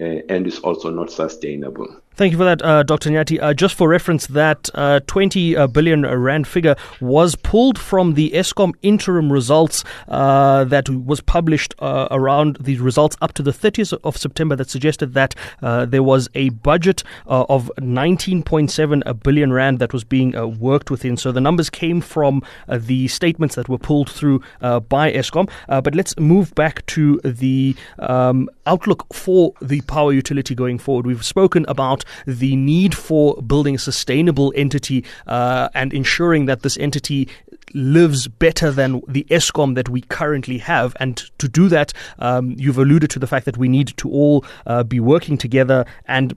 uh, 0.00 0.20
and 0.28 0.46
is 0.46 0.60
also 0.60 0.90
not 0.90 1.10
sustainable. 1.10 1.88
Thank 2.14 2.32
you 2.32 2.38
for 2.38 2.44
that, 2.44 2.62
uh, 2.62 2.82
Dr. 2.82 3.08
Nyati. 3.08 3.42
Uh, 3.42 3.54
just 3.54 3.74
for 3.74 3.88
reference, 3.88 4.26
that 4.26 4.68
uh, 4.74 5.00
20 5.06 5.56
uh, 5.56 5.66
rand 5.66 6.46
figure 6.46 6.76
was 7.00 7.36
pulled 7.36 7.78
from 7.78 8.14
the 8.14 8.30
Eskom 8.32 8.74
interim 8.82 9.32
results 9.32 9.82
uh, 10.08 10.64
that 10.64 10.90
was 10.90 11.22
published 11.22 11.74
uh, 11.78 12.08
around 12.10 12.58
the 12.60 12.76
results 12.80 13.16
up 13.22 13.32
to 13.32 13.42
the 13.42 13.50
30th 13.50 13.98
of 14.04 14.18
September 14.18 14.54
that 14.56 14.68
suggested 14.68 15.14
that 15.14 15.34
there 15.62 16.02
was 16.02 16.28
a 16.34 16.50
budget 16.50 17.02
of 17.26 17.70
19.7 17.78 19.22
billion 19.22 19.52
rand 19.52 19.78
that 19.78 19.92
was 19.94 20.04
being 20.04 20.58
worked 20.58 20.90
within. 20.90 21.16
So 21.16 21.32
the 21.32 21.40
numbers 21.40 21.70
came 21.70 22.02
from 22.02 22.42
the 22.68 23.08
statements 23.08 23.54
that 23.54 23.70
were 23.70 23.78
pulled 23.78 24.10
through 24.10 24.42
by 24.60 25.12
Eskom. 25.12 25.48
but 25.66 25.94
let's 25.94 26.18
move 26.18 26.54
back 26.54 26.84
to 26.86 27.20
the 27.24 27.74
um, 27.98 28.50
outlook 28.66 29.12
for 29.14 29.54
the 29.62 29.80
power 29.82 30.12
utility 30.12 30.54
going 30.54 30.78
forward. 30.78 31.06
We've 31.06 31.24
spoken 31.24 31.64
about 31.68 32.01
the 32.26 32.56
need 32.56 32.94
for 32.94 33.40
building 33.42 33.74
a 33.74 33.78
sustainable 33.78 34.52
entity 34.56 35.04
uh, 35.26 35.68
and 35.74 35.92
ensuring 35.92 36.46
that 36.46 36.62
this 36.62 36.76
entity 36.78 37.28
lives 37.74 38.28
better 38.28 38.70
than 38.70 39.00
the 39.08 39.24
Eskom 39.30 39.74
that 39.74 39.88
we 39.88 40.02
currently 40.02 40.58
have. 40.58 40.94
And 41.00 41.16
to 41.38 41.48
do 41.48 41.68
that, 41.68 41.92
um, 42.18 42.54
you've 42.58 42.78
alluded 42.78 43.10
to 43.10 43.18
the 43.18 43.26
fact 43.26 43.46
that 43.46 43.56
we 43.56 43.68
need 43.68 43.96
to 43.96 44.10
all 44.10 44.44
uh, 44.66 44.82
be 44.82 45.00
working 45.00 45.38
together 45.38 45.84
and 46.06 46.36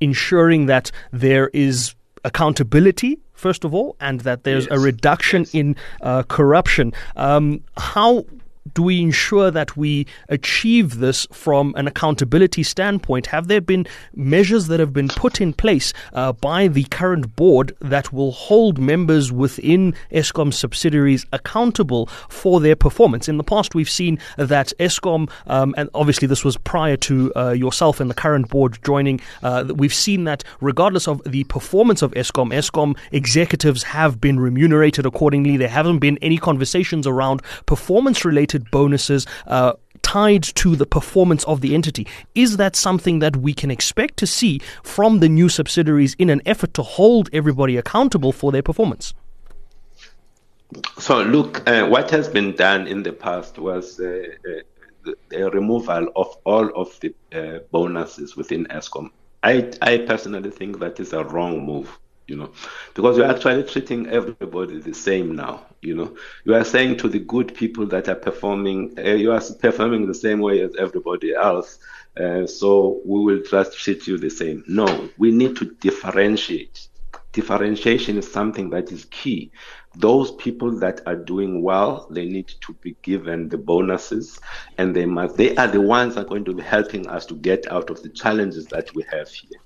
ensuring 0.00 0.66
that 0.66 0.90
there 1.12 1.48
is 1.48 1.94
accountability 2.24 3.18
first 3.40 3.64
of 3.64 3.74
all, 3.74 3.96
and 4.00 4.20
that 4.20 4.44
there's 4.44 4.66
yes. 4.66 4.76
a 4.76 4.78
reduction 4.78 5.40
yes. 5.40 5.54
in 5.54 5.76
uh, 6.02 6.22
corruption. 6.24 6.92
Um, 7.16 7.64
how 7.76 8.26
do 8.74 8.82
we 8.82 9.00
ensure 9.00 9.50
that 9.50 9.76
we 9.76 10.06
achieve 10.28 10.98
this 10.98 11.26
from 11.32 11.74
an 11.76 11.86
accountability 11.86 12.62
standpoint? 12.62 13.26
Have 13.26 13.48
there 13.48 13.60
been 13.60 13.86
measures 14.14 14.66
that 14.66 14.80
have 14.80 14.92
been 14.92 15.08
put 15.08 15.40
in 15.40 15.52
place 15.52 15.92
uh, 16.12 16.32
by 16.32 16.68
the 16.68 16.84
current 16.84 17.34
board 17.36 17.74
that 17.80 18.12
will 18.12 18.32
hold 18.32 18.78
members 18.78 19.32
within 19.32 19.94
Eskom 20.12 20.52
subsidiaries 20.52 21.24
accountable 21.32 22.06
for 22.28 22.60
their 22.60 22.76
performance? 22.76 23.28
In 23.28 23.38
the 23.38 23.44
past, 23.44 23.74
we've 23.74 23.90
seen 23.90 24.18
that 24.36 24.72
Eskom, 24.78 25.30
um, 25.46 25.74
and 25.78 25.88
obviously 25.94 26.28
this 26.28 26.44
was 26.44 26.56
prior 26.58 26.96
to 26.98 27.32
uh, 27.36 27.50
yourself 27.50 27.98
and 27.98 28.10
the 28.10 28.14
current 28.14 28.48
board 28.50 28.78
joining, 28.84 29.20
uh, 29.42 29.64
we've 29.74 29.94
seen 29.94 30.24
that 30.24 30.44
regardless 30.60 31.08
of 31.08 31.22
the 31.24 31.44
performance 31.44 32.02
of 32.02 32.12
Eskom, 32.12 32.52
Eskom 32.52 32.96
executives 33.10 33.82
have 33.82 34.20
been 34.20 34.38
remunerated 34.38 35.06
accordingly. 35.06 35.56
There 35.56 35.68
haven't 35.68 35.98
been 35.98 36.18
any 36.20 36.36
conversations 36.36 37.06
around 37.06 37.42
performance 37.66 38.24
related 38.24 38.49
related 38.50 38.70
bonuses 38.70 39.26
uh, 39.46 39.72
tied 40.02 40.42
to 40.42 40.76
the 40.76 40.86
performance 40.86 41.44
of 41.44 41.60
the 41.60 41.74
entity. 41.74 42.06
Is 42.34 42.56
that 42.56 42.76
something 42.76 43.20
that 43.20 43.36
we 43.36 43.54
can 43.54 43.70
expect 43.70 44.16
to 44.18 44.26
see 44.26 44.60
from 44.82 45.20
the 45.20 45.28
new 45.28 45.48
subsidiaries 45.48 46.16
in 46.18 46.30
an 46.30 46.40
effort 46.46 46.74
to 46.74 46.82
hold 46.82 47.28
everybody 47.32 47.76
accountable 47.76 48.32
for 48.32 48.52
their 48.52 48.62
performance? 48.62 49.14
So, 50.98 51.22
look, 51.22 51.68
uh, 51.68 51.86
what 51.88 52.10
has 52.10 52.28
been 52.28 52.54
done 52.54 52.86
in 52.86 53.02
the 53.02 53.12
past 53.12 53.58
was 53.58 53.98
uh, 53.98 54.06
uh, 54.06 55.12
the 55.28 55.50
removal 55.50 56.08
of 56.14 56.28
all 56.44 56.70
of 56.76 56.98
the 57.00 57.12
uh, 57.32 57.58
bonuses 57.72 58.36
within 58.36 58.66
Eskom. 58.66 59.10
I, 59.42 59.72
I 59.82 59.98
personally 59.98 60.50
think 60.50 60.78
that 60.78 61.00
is 61.00 61.12
a 61.12 61.24
wrong 61.24 61.64
move 61.64 61.98
you 62.30 62.36
know, 62.36 62.50
because 62.94 63.18
you're 63.18 63.30
actually 63.30 63.64
treating 63.64 64.06
everybody 64.06 64.78
the 64.78 64.94
same 64.94 65.34
now. 65.34 65.66
You 65.82 65.96
know, 65.96 66.16
you 66.44 66.54
are 66.54 66.64
saying 66.64 66.98
to 66.98 67.08
the 67.08 67.18
good 67.18 67.54
people 67.54 67.86
that 67.86 68.08
are 68.08 68.14
performing, 68.14 68.94
uh, 68.98 69.02
you 69.22 69.32
are 69.32 69.42
performing 69.58 70.06
the 70.06 70.14
same 70.14 70.38
way 70.38 70.60
as 70.60 70.76
everybody 70.76 71.34
else. 71.34 71.78
Uh, 72.18 72.46
so 72.46 73.00
we 73.04 73.24
will 73.24 73.42
just 73.42 73.76
treat 73.76 74.06
you 74.06 74.16
the 74.16 74.30
same. 74.30 74.62
No, 74.68 75.08
we 75.18 75.32
need 75.32 75.56
to 75.56 75.64
differentiate. 75.80 76.86
Differentiation 77.32 78.18
is 78.18 78.30
something 78.30 78.70
that 78.70 78.92
is 78.92 79.04
key 79.06 79.50
those 79.96 80.30
people 80.32 80.70
that 80.78 81.00
are 81.06 81.16
doing 81.16 81.62
well 81.62 82.06
they 82.10 82.24
need 82.24 82.46
to 82.60 82.72
be 82.74 82.96
given 83.02 83.48
the 83.48 83.58
bonuses 83.58 84.38
and 84.78 84.94
they 84.94 85.04
must 85.04 85.36
they 85.36 85.54
are 85.56 85.66
the 85.66 85.80
ones 85.80 86.14
that 86.14 86.22
are 86.22 86.28
going 86.28 86.44
to 86.44 86.54
be 86.54 86.62
helping 86.62 87.06
us 87.08 87.26
to 87.26 87.34
get 87.34 87.70
out 87.72 87.90
of 87.90 88.00
the 88.02 88.08
challenges 88.08 88.66
that 88.66 88.94
we 88.94 89.04
have 89.10 89.28
here. 89.28 89.60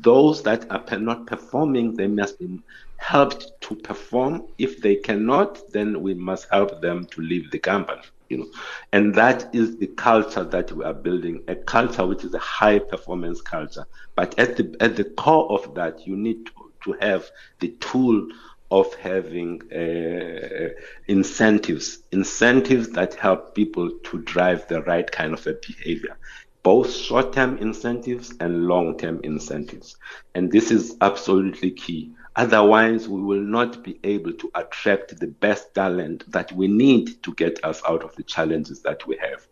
Those 0.00 0.42
that 0.44 0.70
are 0.70 0.98
not 0.98 1.26
performing 1.26 1.96
they 1.96 2.06
must 2.06 2.38
be 2.38 2.60
helped 2.96 3.60
to 3.62 3.74
perform. 3.74 4.46
If 4.58 4.80
they 4.80 4.96
cannot 4.96 5.60
then 5.72 6.00
we 6.02 6.14
must 6.14 6.48
help 6.50 6.80
them 6.80 7.06
to 7.06 7.20
leave 7.20 7.50
the 7.50 7.58
company 7.58 8.02
you 8.28 8.38
know. 8.38 8.46
And 8.92 9.14
that 9.14 9.54
is 9.54 9.76
the 9.78 9.88
culture 9.88 10.44
that 10.44 10.72
we 10.72 10.84
are 10.84 10.94
building 10.94 11.42
a 11.48 11.56
culture 11.56 12.06
which 12.06 12.24
is 12.24 12.34
a 12.34 12.38
high 12.38 12.78
performance 12.78 13.40
culture. 13.40 13.86
But 14.14 14.38
at 14.38 14.56
the 14.56 14.74
at 14.80 14.96
the 14.96 15.04
core 15.04 15.50
of 15.50 15.74
that 15.74 16.06
you 16.06 16.16
need 16.16 16.46
to, 16.46 16.52
to 16.84 16.92
have 17.00 17.28
the 17.60 17.68
tool 17.80 18.28
of 18.74 18.92
having 18.94 19.62
uh, 19.72 20.68
incentives, 21.06 22.00
incentives 22.10 22.88
that 22.88 23.14
help 23.14 23.54
people 23.54 23.88
to 24.02 24.18
drive 24.22 24.66
the 24.66 24.82
right 24.82 25.08
kind 25.12 25.32
of 25.32 25.46
a 25.46 25.54
behavior, 25.64 26.16
both 26.64 26.92
short-term 26.92 27.56
incentives 27.58 28.34
and 28.40 28.66
long-term 28.66 29.20
incentives. 29.22 29.96
And 30.34 30.50
this 30.50 30.72
is 30.72 30.96
absolutely 31.00 31.70
key. 31.70 32.14
Otherwise, 32.34 33.08
we 33.08 33.22
will 33.22 33.40
not 33.40 33.84
be 33.84 34.00
able 34.02 34.32
to 34.32 34.50
attract 34.56 35.20
the 35.20 35.28
best 35.28 35.72
talent 35.72 36.28
that 36.32 36.50
we 36.50 36.66
need 36.66 37.22
to 37.22 37.32
get 37.34 37.64
us 37.64 37.80
out 37.88 38.02
of 38.02 38.16
the 38.16 38.24
challenges 38.24 38.82
that 38.82 39.06
we 39.06 39.16
have. 39.18 39.46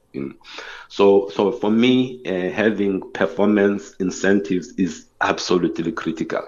So, 0.89 1.31
so 1.31 1.53
for 1.53 1.71
me, 1.71 2.23
uh, 2.27 2.51
having 2.51 3.13
performance 3.13 3.95
incentives 4.01 4.73
is 4.73 5.07
absolutely 5.21 5.93
critical. 5.93 6.43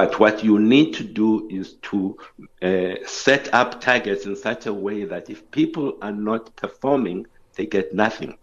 But 0.00 0.18
what 0.18 0.42
you 0.42 0.58
need 0.58 0.94
to 0.94 1.04
do 1.04 1.46
is 1.50 1.74
to 1.90 2.16
uh, 2.62 2.94
set 3.06 3.52
up 3.52 3.82
targets 3.82 4.24
in 4.24 4.34
such 4.34 4.64
a 4.64 4.72
way 4.72 5.04
that 5.04 5.28
if 5.28 5.50
people 5.50 5.98
are 6.00 6.10
not 6.30 6.56
performing, 6.56 7.26
they 7.56 7.66
get 7.66 7.92
nothing. 7.92 8.38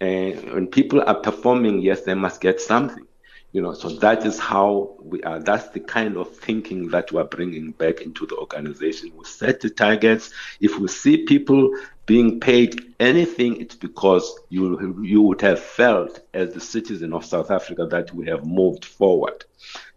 And 0.00 0.52
when 0.52 0.66
people 0.66 1.00
are 1.00 1.14
performing, 1.14 1.80
yes, 1.80 2.02
they 2.02 2.12
must 2.12 2.42
get 2.42 2.60
something. 2.60 3.06
You 3.52 3.62
know, 3.62 3.72
so 3.72 3.88
that 4.00 4.26
is 4.26 4.38
how 4.38 4.98
we 5.00 5.22
are. 5.22 5.38
That's 5.38 5.68
the 5.70 5.80
kind 5.80 6.18
of 6.18 6.36
thinking 6.36 6.88
that 6.88 7.10
we're 7.12 7.24
bringing 7.24 7.72
back 7.72 8.02
into 8.02 8.26
the 8.26 8.36
organization. 8.36 9.10
We 9.16 9.24
set 9.24 9.60
the 9.60 9.70
targets. 9.70 10.32
If 10.60 10.78
we 10.78 10.88
see 10.88 11.24
people 11.24 11.74
being 12.04 12.40
paid 12.40 12.94
anything, 13.00 13.58
it's 13.58 13.76
because 13.76 14.38
you 14.50 15.02
you 15.02 15.22
would 15.22 15.40
have 15.40 15.60
felt 15.60 16.20
as 16.34 16.52
the 16.52 16.60
citizen 16.60 17.14
of 17.14 17.24
South 17.24 17.50
Africa 17.50 17.86
that 17.86 18.12
we 18.14 18.26
have 18.26 18.44
moved 18.44 18.84
forward 18.84 19.46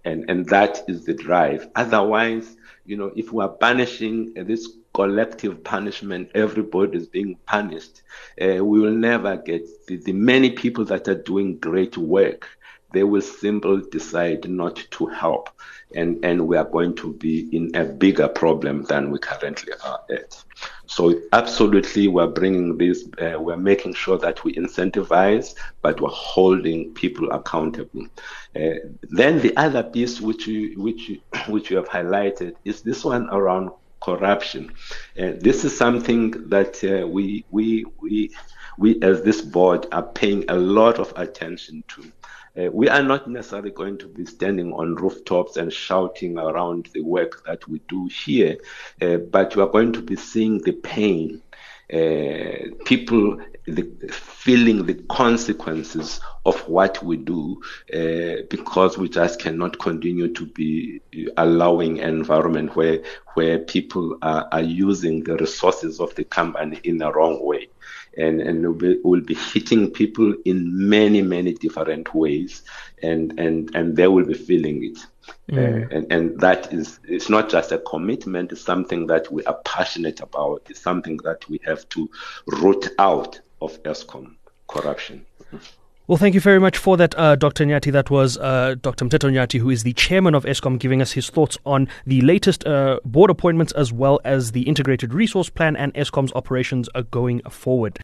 and 0.06 0.30
and 0.30 0.48
that 0.48 0.84
is 0.88 1.06
the 1.06 1.14
drive. 1.14 1.70
Otherwise, 1.76 2.58
you 2.86 2.98
know, 2.98 3.12
if 3.16 3.32
we 3.32 3.44
are 3.44 3.50
punishing 3.50 4.34
uh, 4.38 4.44
this 4.44 4.70
collective 4.94 5.64
punishment, 5.64 6.30
everybody 6.34 6.98
is 6.98 7.08
being 7.08 7.38
punished. 7.46 8.02
Uh, 8.42 8.64
we 8.64 8.80
will 8.80 8.94
never 8.96 9.38
get 9.38 9.64
the, 9.88 9.98
the 9.98 10.14
many 10.14 10.50
people 10.52 10.86
that 10.86 11.08
are 11.08 11.22
doing 11.22 11.58
great 11.60 11.98
work. 11.98 12.48
They 12.94 13.04
will 13.04 13.22
simply 13.22 13.84
decide 13.92 14.50
not 14.50 14.76
to 14.92 15.06
help, 15.08 15.50
and 15.94 16.24
and 16.24 16.48
we 16.48 16.58
are 16.58 16.66
going 16.66 16.96
to 16.96 17.14
be 17.14 17.50
in 17.56 17.76
a 17.76 17.86
bigger 17.86 18.28
problem 18.28 18.84
than 18.84 19.12
we 19.12 19.20
currently 19.20 19.74
are 19.86 20.00
at. 20.10 20.44
So 20.88 21.22
absolutely, 21.34 22.08
we're 22.08 22.28
bringing 22.28 22.78
this. 22.78 23.08
Uh, 23.22 23.40
we're 23.40 23.58
making 23.58 23.94
sure 23.94 24.18
that 24.20 24.44
we 24.44 24.54
incentivize, 24.56 25.54
but 25.82 26.00
we're 26.00 26.10
holding 26.10 26.94
people 26.94 27.30
accountable. 27.32 28.08
Uh, 28.56 28.76
then 29.04 29.40
the 29.42 29.56
other 29.58 29.84
piece, 29.84 30.22
which 30.22 30.48
you, 30.48 30.82
which 30.82 31.10
you, 31.10 31.22
which 31.48 31.70
you 31.70 31.78
have 31.78 31.90
highlighted, 31.90 32.56
is 32.64 32.82
this 32.82 33.04
one 33.04 33.30
around 33.30 33.70
corruption. 34.02 34.74
Uh, 35.20 35.34
this 35.40 35.66
is 35.66 35.78
something 35.78 36.32
that 36.50 36.82
uh, 36.84 37.06
we 37.06 37.44
we 37.52 37.86
we 38.02 38.32
we 38.78 39.02
as 39.02 39.22
this 39.24 39.42
board 39.42 39.88
are 39.92 40.04
paying 40.04 40.46
a 40.50 40.56
lot 40.56 41.00
of 41.00 41.12
attention 41.18 41.84
to. 41.90 42.12
Uh, 42.58 42.70
we 42.72 42.90
are 42.90 43.04
not 43.04 43.30
necessarily 43.30 43.72
going 43.72 43.98
to 43.98 44.08
be 44.08 44.26
standing 44.26 44.74
on 44.74 44.96
rooftops 44.96 45.58
and 45.58 45.72
shouting 45.72 46.38
around 46.38 46.90
the 46.94 47.02
work 47.02 47.44
that 47.46 47.68
we 47.68 47.80
do 47.88 48.08
here, 48.08 48.58
uh, 49.02 49.18
but 49.18 49.56
you 49.56 49.62
are 49.62 49.70
going 49.70 49.94
to 49.94 50.02
be 50.02 50.16
seeing 50.16 50.58
the 50.64 50.72
pain 50.72 51.42
uh, 51.94 52.68
people 52.86 53.40
the, 53.66 53.84
feeling 54.12 54.86
the 54.86 54.94
consequences 55.10 56.20
of 56.46 56.60
what 56.68 57.02
we 57.02 57.16
do 57.16 57.62
uh, 57.94 58.44
because 58.50 58.98
we 58.98 59.08
just 59.08 59.40
cannot 59.40 59.80
continue 59.80 60.34
to 60.34 60.46
be 60.48 61.00
allowing 61.38 62.02
an 62.02 62.10
environment 62.10 62.76
where 62.76 63.02
where 63.36 63.60
people 63.60 64.18
are, 64.22 64.50
are 64.52 64.62
using 64.62 65.24
the 65.24 65.38
resources 65.38 66.02
of 66.02 66.14
the 66.16 66.26
company 66.26 66.80
in 66.84 66.98
the 66.98 67.10
wrong 67.14 67.42
way 67.46 67.70
and 68.18 68.42
and 68.42 68.66
will 68.66 68.74
be, 68.74 69.00
will 69.04 69.22
be 69.22 69.36
hitting 69.36 69.92
people 69.92 70.34
in 70.46 70.90
many 70.90 71.22
many 71.22 71.54
different 71.54 72.14
ways 72.14 72.64
and 73.04 73.40
and 73.40 73.74
and 73.76 73.96
they 73.96 74.08
will 74.08 74.26
be 74.26 74.34
feeling 74.34 74.84
it 74.84 74.98
mm. 75.50 75.58
uh, 75.58 75.96
and 75.96 76.12
and 76.12 76.40
that 76.40 76.72
is 76.74 77.00
it's 77.06 77.30
not 77.30 77.50
just 77.50 77.72
a 77.72 77.80
commitment 77.80 78.52
it's 78.52 78.62
something 78.62 79.08
that 79.08 79.32
we 79.32 79.44
are 79.46 79.60
passionate 79.66 80.20
about 80.20 80.62
it's 80.70 80.82
something 80.82 81.18
that 81.24 81.48
we 81.50 81.60
have 81.66 81.88
to 81.90 82.10
root 82.48 82.88
out 83.00 83.40
of 83.62 83.82
Eskom 83.84 84.36
corruption 84.68 85.26
well, 86.08 86.18
thank 86.18 86.36
you 86.36 86.40
very 86.40 86.60
much 86.60 86.78
for 86.78 86.96
that, 86.96 87.14
uh, 87.20 87.36
Dr. 87.36 87.66
Nyati. 87.66 87.92
That 87.92 88.10
was 88.10 88.38
uh, 88.38 88.76
Dr. 88.82 89.04
Mteto 89.04 89.30
Nyati, 89.30 89.60
who 89.60 89.70
is 89.70 89.84
the 89.84 89.92
chairman 89.92 90.36
of 90.36 90.46
Eskom, 90.46 90.80
giving 90.80 91.02
us 91.02 91.12
his 91.12 91.30
thoughts 91.30 91.58
on 91.66 91.90
the 92.06 92.22
latest 92.22 92.66
uh, 92.66 93.02
board 93.04 93.30
appointments 93.30 93.74
as 93.74 93.92
well 93.92 94.22
as 94.24 94.54
the 94.54 94.62
integrated 94.62 95.14
resource 95.14 95.50
plan 95.50 95.76
and 95.76 95.94
Eskom's 95.96 96.32
operations 96.32 96.88
are 96.96 97.04
going 97.04 97.42
forward. 97.50 97.94